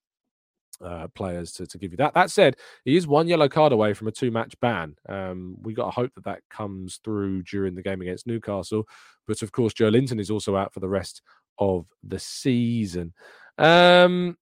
[0.84, 2.14] uh, players to, to give you that.
[2.14, 4.96] That said, he is one yellow card away from a two match ban.
[5.08, 8.86] Um, we got to hope that that comes through during the game against Newcastle.
[9.26, 11.22] But of course, Joelinton is also out for the rest
[11.58, 13.12] of the season.
[13.58, 14.36] Um,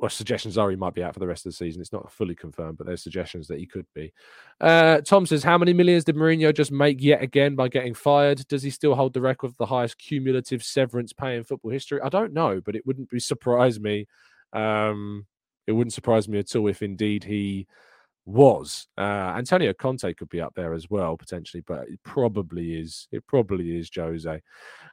[0.00, 1.80] well, suggestions are he might be out for the rest of the season.
[1.80, 4.12] It's not fully confirmed, but there's suggestions that he could be.
[4.60, 8.46] Uh, Tom says, How many millions did Mourinho just make yet again by getting fired?
[8.48, 12.00] Does he still hold the record of the highest cumulative severance pay in football history?
[12.02, 14.06] I don't know, but it wouldn't be surprise me.
[14.52, 15.26] Um,
[15.66, 17.66] it wouldn't surprise me at all if indeed he
[18.26, 18.86] was.
[18.96, 23.06] Uh, Antonio Conte could be up there as well potentially, but it probably is.
[23.12, 24.42] It probably is Jose.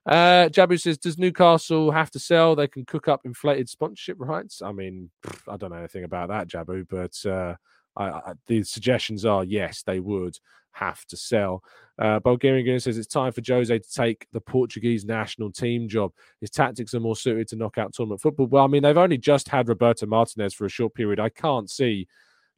[0.05, 2.55] Uh, Jabu says, "Does Newcastle have to sell?
[2.55, 5.09] They can cook up inflated sponsorship rights." I mean,
[5.47, 7.55] I don't know anything about that, Jabu, but uh,
[7.95, 10.37] I, I, the suggestions are yes, they would
[10.71, 11.63] have to sell.
[11.99, 16.11] Uh, Bulgarian says it's time for Jose to take the Portuguese national team job.
[16.39, 18.47] His tactics are more suited to knockout tournament football.
[18.47, 21.19] Well, I mean, they've only just had Roberto Martinez for a short period.
[21.19, 22.07] I can't see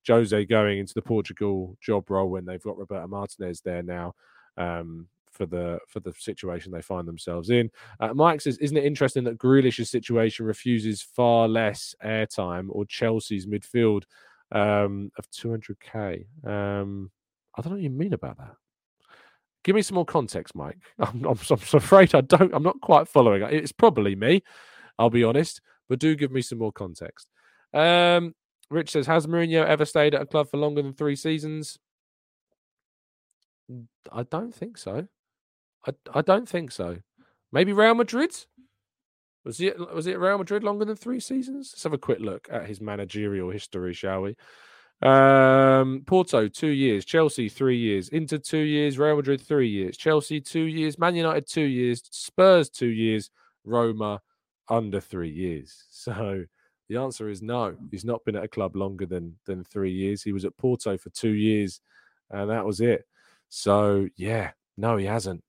[0.08, 4.14] Jose going into the Portugal job role when they've got Roberto Martinez there now.
[4.58, 7.72] Um, for the for the situation they find themselves in.
[8.00, 13.48] Uh, Mike says, "Isn't it interesting that Grealish's situation refuses far less airtime, or Chelsea's
[13.48, 14.04] midfield
[14.54, 17.12] um, of 200k?" Um,
[17.58, 18.56] I don't know what you mean about that.
[19.64, 20.78] Give me some more context, Mike.
[21.00, 22.54] I'm, I'm, I'm afraid I don't.
[22.54, 23.44] I'm not quite following.
[23.44, 24.44] It's probably me.
[25.00, 27.28] I'll be honest, but do give me some more context.
[27.74, 28.36] Um,
[28.70, 31.78] Rich says, "Has Mourinho ever stayed at a club for longer than three seasons?"
[34.12, 35.08] I don't think so.
[35.88, 36.98] I, I don't think so.
[37.52, 38.36] Maybe Real Madrid.
[39.46, 41.72] Was it was it Real Madrid longer than three seasons?
[41.74, 44.36] Let's have a quick look at his managerial history, shall we?
[45.02, 50.40] Um, Porto two years, Chelsea three years, Inter two years, Real Madrid three years, Chelsea
[50.40, 53.30] two years, Man United two years, Spurs two years,
[53.66, 54.22] Roma
[54.70, 55.86] under three years.
[56.04, 56.44] So
[56.90, 57.78] the answer is no.
[57.90, 60.22] He's not been at a club longer than than three years.
[60.22, 61.80] He was at Porto for two years,
[62.30, 63.06] and that was it.
[63.48, 65.44] So yeah, no, he hasn't.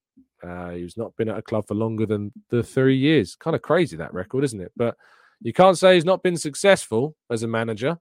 [0.45, 3.37] Uh, he's not been at a club for longer than the three years.
[3.37, 4.73] Kind of crazy that record, isn't it?
[4.77, 4.97] But
[5.41, 7.99] you can't say he's not been successful as a manager.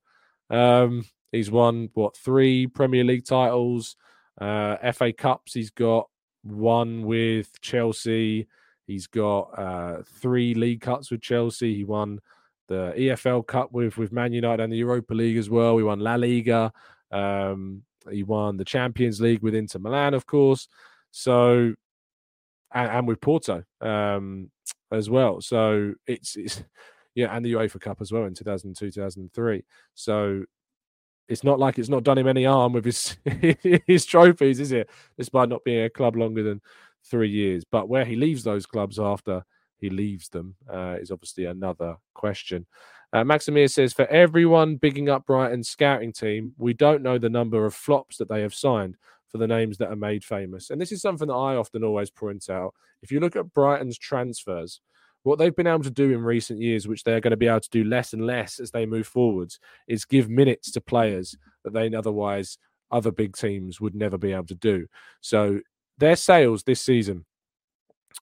[0.49, 3.95] Um, he's won what three Premier League titles,
[4.39, 5.53] uh, FA Cups.
[5.53, 6.09] He's got
[6.43, 8.47] one with Chelsea.
[8.87, 11.75] He's got uh, three League Cups with Chelsea.
[11.75, 12.19] He won
[12.67, 15.77] the EFL Cup with with Man United and the Europa League as well.
[15.77, 16.71] He won La Liga.
[17.11, 20.67] Um, he won the Champions League with Inter Milan, of course.
[21.11, 21.75] So
[22.73, 24.49] and, and with Porto um,
[24.91, 25.41] as well.
[25.41, 26.63] So it's, it's
[27.15, 29.63] yeah, and the UEFA Cup as well in 2002, 2003.
[29.93, 30.43] So
[31.27, 33.17] it's not like it's not done him any harm with his
[33.87, 34.89] his trophies, is it?
[35.17, 36.61] Despite not being a club longer than
[37.05, 39.43] three years, but where he leaves those clubs after
[39.77, 42.65] he leaves them uh, is obviously another question.
[43.11, 47.65] Uh, Maximir says, for everyone bigging up Brighton's scouting team, we don't know the number
[47.65, 48.97] of flops that they have signed
[49.33, 50.69] for the names that are made famous.
[50.69, 52.75] And this is something that I often always point out.
[53.01, 54.79] If you look at Brighton's transfers,
[55.23, 57.61] what they've been able to do in recent years, which they're going to be able
[57.61, 61.73] to do less and less as they move forwards, is give minutes to players that
[61.73, 62.59] they otherwise
[62.91, 64.85] other big teams would never be able to do.
[65.21, 65.61] So
[65.97, 67.25] their sales this season.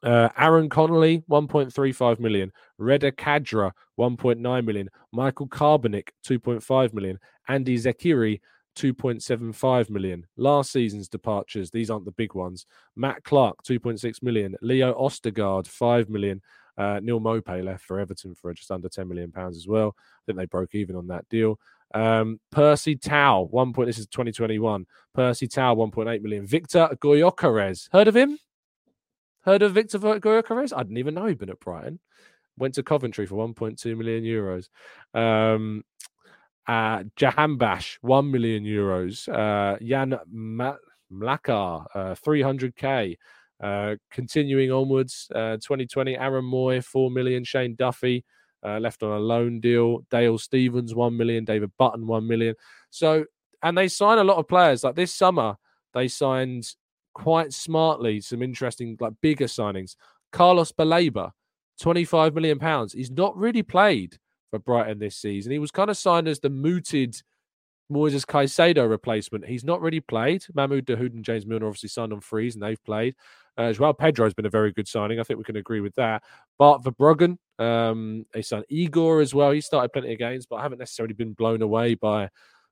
[0.02, 2.54] Uh, Aaron Connolly, 1.35 million.
[2.78, 4.90] Reda Khadra, 1.9 million.
[5.12, 7.20] Michael Karbownik, 2.5 million.
[7.50, 8.40] Andi Zeqiri,
[8.76, 10.26] 2.75 million.
[10.38, 12.66] Last season's departures, these aren't the big ones.
[12.96, 14.56] Matt Clarke, 2.6 million.
[14.62, 16.42] Leo Ostigard, 5 million.
[16.78, 19.96] Uh, Neal Maupay left for Everton for just under 10 million pounds as well.
[19.98, 21.60] I think they broke even on that deal.
[21.94, 23.88] Um, Percy Tau, one point.
[23.88, 24.86] This is 2021.
[25.14, 26.46] Percy Tau, 1.8 million.
[26.46, 28.40] Viktor Gyökeres, heard of him?
[29.44, 30.74] Heard of Viktor Gyökeres?
[30.76, 32.00] I didn't even know he'd been at Brighton.
[32.58, 34.70] Went to Coventry for 1.2 million euros.
[35.18, 35.84] Um,
[36.68, 39.28] uh, Jahanbakhsh, 1 million euros.
[39.28, 40.18] Uh, Jan
[41.12, 43.18] Mlakar, uh, 300k.
[43.62, 47.44] Uh, continuing onwards, uh, 2020, Aaron Mooy, 4 million.
[47.44, 48.24] Shane Duffy,
[48.66, 50.00] uh, left on a loan deal.
[50.10, 51.46] Dale Stephens, 1 million.
[51.46, 52.56] David Button, 1 million.
[52.90, 53.26] So,
[53.64, 54.84] and they sign a lot of players.
[54.84, 55.56] Like this summer,
[55.94, 56.68] they signed
[57.14, 59.96] quite smartly some interesting, like bigger signings.
[60.32, 61.32] Carlos Baleba,
[61.80, 62.94] 25 million pounds.
[62.94, 64.18] He's not really played
[64.52, 65.52] for Brighton this season.
[65.52, 67.16] He was kind of signed as the mooted
[67.92, 69.46] Moises Caicedo replacement.
[69.46, 70.44] He's not really played.
[70.54, 73.16] Mahmoud Dahoud and James Milner obviously signed on freeze and they've played.
[73.58, 75.20] Uh, as well, Pedro has been a very good signing.
[75.20, 76.24] I think we can agree with that.
[76.58, 79.52] Bart Verbruggen, um, they signed Igor as well.
[79.52, 82.30] He started plenty of games, but I haven't necessarily been blown away by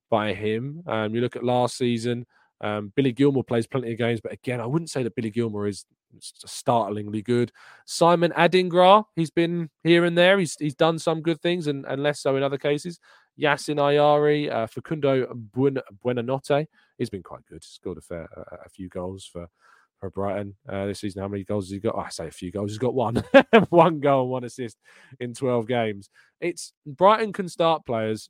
[0.09, 0.81] by him.
[0.87, 2.25] Um, you look at last season,
[2.61, 5.67] um, Billy Gilmour plays plenty of games, but again, I wouldn't say that Billy Gilmour
[5.67, 5.85] is
[6.19, 7.51] startlingly good.
[7.85, 10.39] Simon Adingra, he's been here and there.
[10.39, 12.99] He's he's done some good things and, and less so in other cases.
[13.39, 17.63] Yasin Ayari, uh, Facundo Buen, Buonanotte, he's been quite good.
[17.63, 19.47] Scored a fair a, a few goals for
[19.99, 21.21] for Brighton uh, this season.
[21.21, 21.95] How many goals has he got?
[21.95, 22.71] Oh, I say a few goals.
[22.71, 23.23] He's got one,
[23.69, 24.77] one goal, one assist
[25.19, 26.09] in twelve games.
[26.41, 28.29] It's Brighton can start players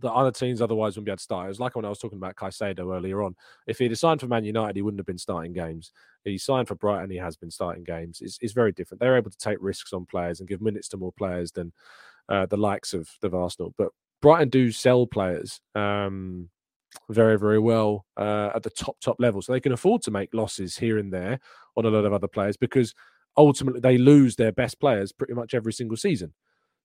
[0.00, 1.46] that other teams otherwise wouldn't be able to start.
[1.46, 3.34] It was like when I was talking about Caicedo earlier on.
[3.66, 5.92] If he'd signed for Man United, he wouldn't have been starting games.
[6.24, 8.20] He signed for Brighton, he has been starting games.
[8.20, 9.00] It's, it's very different.
[9.00, 11.72] They're able to take risks on players and give minutes to more players than
[12.28, 13.74] uh, the likes of, of Arsenal.
[13.76, 13.88] But
[14.22, 16.48] Brighton do sell players um,
[17.08, 19.42] very, very well uh, at the top, top level.
[19.42, 21.40] So they can afford to make losses here and there
[21.76, 22.94] on a lot of other players because
[23.36, 26.34] ultimately they lose their best players pretty much every single season.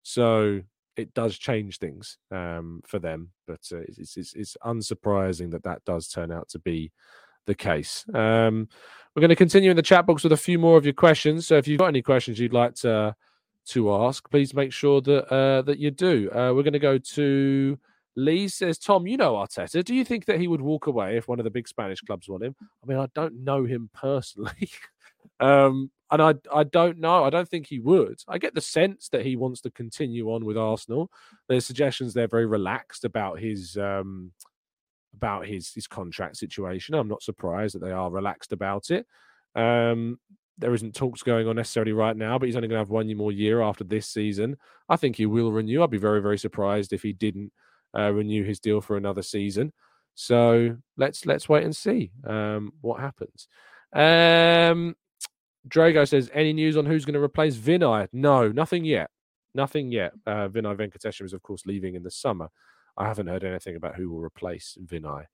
[0.03, 0.61] So
[0.97, 3.31] it does change things um, for them.
[3.47, 6.91] But uh, it's, it's, it's, unsurprising that that does turn out to be
[7.45, 8.05] the case.
[8.13, 8.67] Um,
[9.15, 11.47] we're going to continue in the chat box with a few more of your questions.
[11.47, 13.15] So if you've got any questions you'd like to
[13.67, 16.29] to ask, please make sure that uh, that you do.
[16.31, 17.79] Uh, we're going to go to
[18.15, 18.47] Lee.
[18.47, 19.83] Says Tom, you know Arteta.
[19.83, 22.29] Do you think that he would walk away if one of the big Spanish clubs
[22.29, 22.55] want him?
[22.61, 24.69] I mean, I don't know him personally.
[25.39, 27.23] um, and I I don't know.
[27.23, 28.21] I don't think he would.
[28.27, 31.11] I get the sense that he wants to continue on with Arsenal.
[31.47, 34.31] There's suggestions they're very relaxed about his um,
[35.15, 36.95] about his his contract situation.
[36.95, 39.07] I'm not surprised that they are relaxed about it.
[39.55, 40.19] Um,
[40.57, 43.13] there isn't talks going on necessarily right now, but he's only going to have one
[43.17, 44.57] more year after this season.
[44.87, 45.83] I think he will renew.
[45.83, 47.51] I'd be very very surprised if he didn't
[47.97, 49.73] uh, renew his deal for another season.
[50.13, 53.47] So let's let's wait and see um, what happens.
[53.93, 54.95] Um,
[55.67, 58.07] Drago says, any news on who's going to replace Vinai?
[58.13, 59.09] No, nothing yet.
[59.53, 60.13] Nothing yet.
[60.25, 62.47] Uh, Vinai Venkatesham is, of course, leaving in the summer.
[62.97, 65.25] I haven't heard anything about who will replace Vinai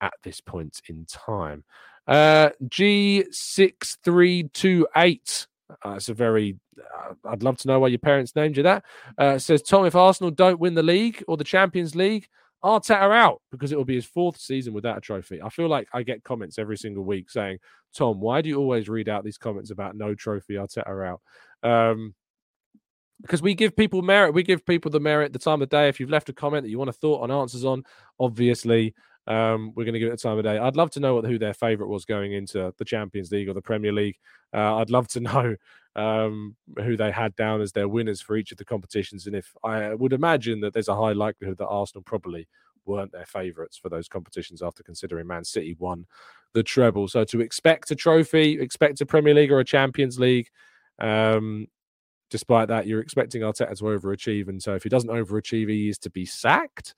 [0.00, 1.64] at this point in time.
[2.06, 5.46] Uh, G6328.
[5.84, 8.84] Uh, it's a very, uh, I'd love to know why your parents named you that.
[9.16, 12.28] Uh, says, Tom, if Arsenal don't win the league or the Champions League,
[12.64, 15.42] Arteta out because it will be his fourth season without a trophy.
[15.42, 17.58] I feel like I get comments every single week saying,
[17.94, 21.20] Tom, why do you always read out these comments about no trophy, Arteta out?
[21.62, 22.14] Um,
[23.20, 24.34] because we give people merit.
[24.34, 25.88] We give people the merit, the time of day.
[25.88, 27.84] If you've left a comment that you want a thought on answers on,
[28.18, 28.94] obviously,
[29.28, 30.58] um, we're going to give it the time of day.
[30.58, 33.54] I'd love to know what, who their favourite was going into the Champions League or
[33.54, 34.18] the Premier League.
[34.52, 35.56] Uh, I'd love to know
[35.94, 39.26] um, who they had down as their winners for each of the competitions.
[39.26, 42.48] And if I would imagine that there's a high likelihood that Arsenal probably
[42.84, 46.06] weren't their favourites for those competitions after considering Man City won
[46.54, 47.08] the treble.
[47.08, 50.48] So to expect a trophy, expect a Premier League or a Champions League.
[50.98, 51.66] Um,
[52.30, 54.48] despite that, you're expecting Arteta to overachieve.
[54.48, 56.94] And so if he doesn't overachieve, he is to be sacked.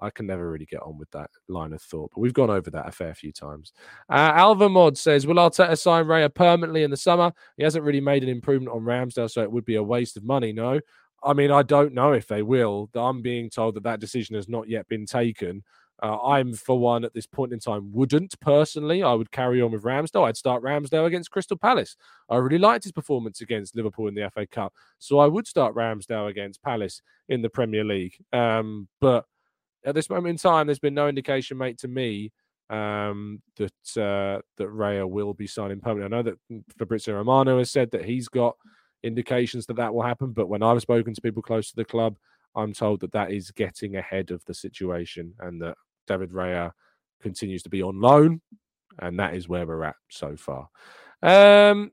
[0.00, 2.70] I can never really get on with that line of thought, but we've gone over
[2.70, 3.72] that a fair few times.
[4.08, 7.32] Uh, Alva Mod says, Will Arteta sign Raya permanently in the summer?
[7.58, 10.24] He hasn't really made an improvement on Ramsdale, so it would be a waste of
[10.24, 10.52] money.
[10.52, 10.80] No.
[11.22, 12.88] I mean, I don't know if they will.
[12.94, 15.62] I'm being told that that decision has not yet been taken.
[16.02, 19.02] Uh, I'm, for one, at this point in time, wouldn't personally.
[19.02, 20.26] I would carry on with Ramsdale.
[20.26, 21.94] I'd start Ramsdale against Crystal Palace.
[22.30, 24.72] I really liked his performance against Liverpool in the FA Cup.
[24.98, 28.14] So I would start Ramsdale against Palace in the Premier League.
[28.32, 29.26] Um, but
[29.84, 32.32] at this moment in time, there's been no indication made to me
[32.70, 36.16] um, that uh, that Raya will be signing permanently.
[36.16, 38.56] I know that Fabrizio Romano has said that he's got
[39.02, 42.16] indications that that will happen, but when I've spoken to people close to the club,
[42.54, 45.76] I'm told that that is getting ahead of the situation and that
[46.06, 46.72] David Raya
[47.22, 48.40] continues to be on loan,
[48.98, 50.68] and that is where we're at so far.
[51.22, 51.92] Um,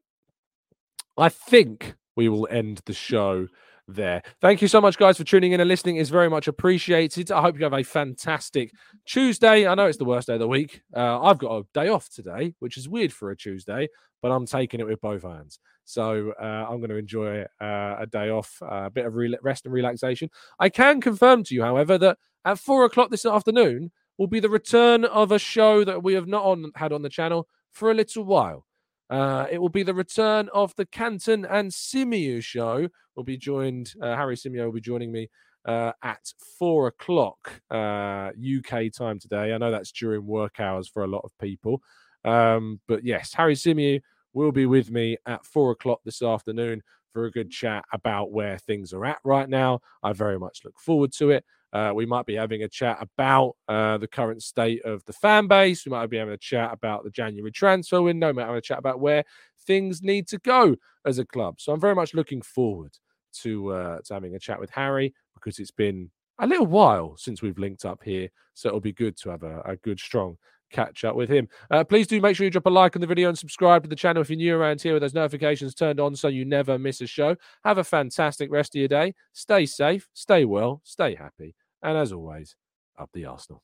[1.18, 3.47] I think we will end the show
[3.88, 4.22] there.
[4.42, 5.98] Thank you so much, guys, for tuning in and listening.
[5.98, 7.32] It's very much appreciated.
[7.32, 8.72] I hope you have a fantastic
[9.06, 9.68] Tuesday.
[9.68, 10.82] I know it's the worst day of the week.
[10.96, 13.88] Uh, I've got a day off today, which is weird for a Tuesday,
[14.22, 15.60] but I'm taking it with both hands.
[15.86, 19.38] So uh, I'm going to enjoy uh, a day off, uh, a bit of re-
[19.42, 20.30] rest and relaxation.
[20.60, 24.50] I can confirm to you, however, that at four o'clock this afternoon will be the
[24.50, 27.94] return of a show that we have not on, had on the channel for a
[27.94, 28.66] little while.
[29.10, 32.88] Uh, it will be the return of the Canton and Symeou show.
[33.16, 35.30] We'll be joined, uh, Harry Symeou will be joining me
[35.66, 39.53] uh, at four o'clock uh, UK time today.
[39.53, 41.82] I know that's during work hours for a lot of people.
[42.24, 44.01] Um, but yes, Harry Symeou
[44.34, 48.58] will be with me at four o'clock this afternoon for a good chat about where
[48.58, 49.80] things are at right now.
[50.03, 51.45] I very much look forward to it.
[51.74, 55.47] Uh, we might be having a chat about uh, the current state of the fan
[55.47, 55.86] base.
[55.86, 58.28] We might be having a chat about the January transfer window.
[58.28, 59.24] We might have a chat about where
[59.65, 61.59] things need to go as a club.
[61.59, 62.97] So I'm very much looking forward
[63.41, 66.09] to, uh, to having a chat with Harry because it's been
[66.40, 68.30] a little while since we've linked up here.
[68.54, 70.38] So it'll be good to have a, a good, strong
[70.72, 71.48] catch up with him.
[71.72, 73.90] Uh, please do make sure you drop a like on the video and subscribe to
[73.90, 76.78] the channel if you're new around here with those notifications turned on so you never
[76.78, 77.36] miss a show.
[77.64, 79.14] Have a fantastic rest of your day.
[79.34, 81.56] Stay safe, stay well, stay happy.
[81.82, 82.56] And as always,
[82.98, 83.64] up the Arsenal.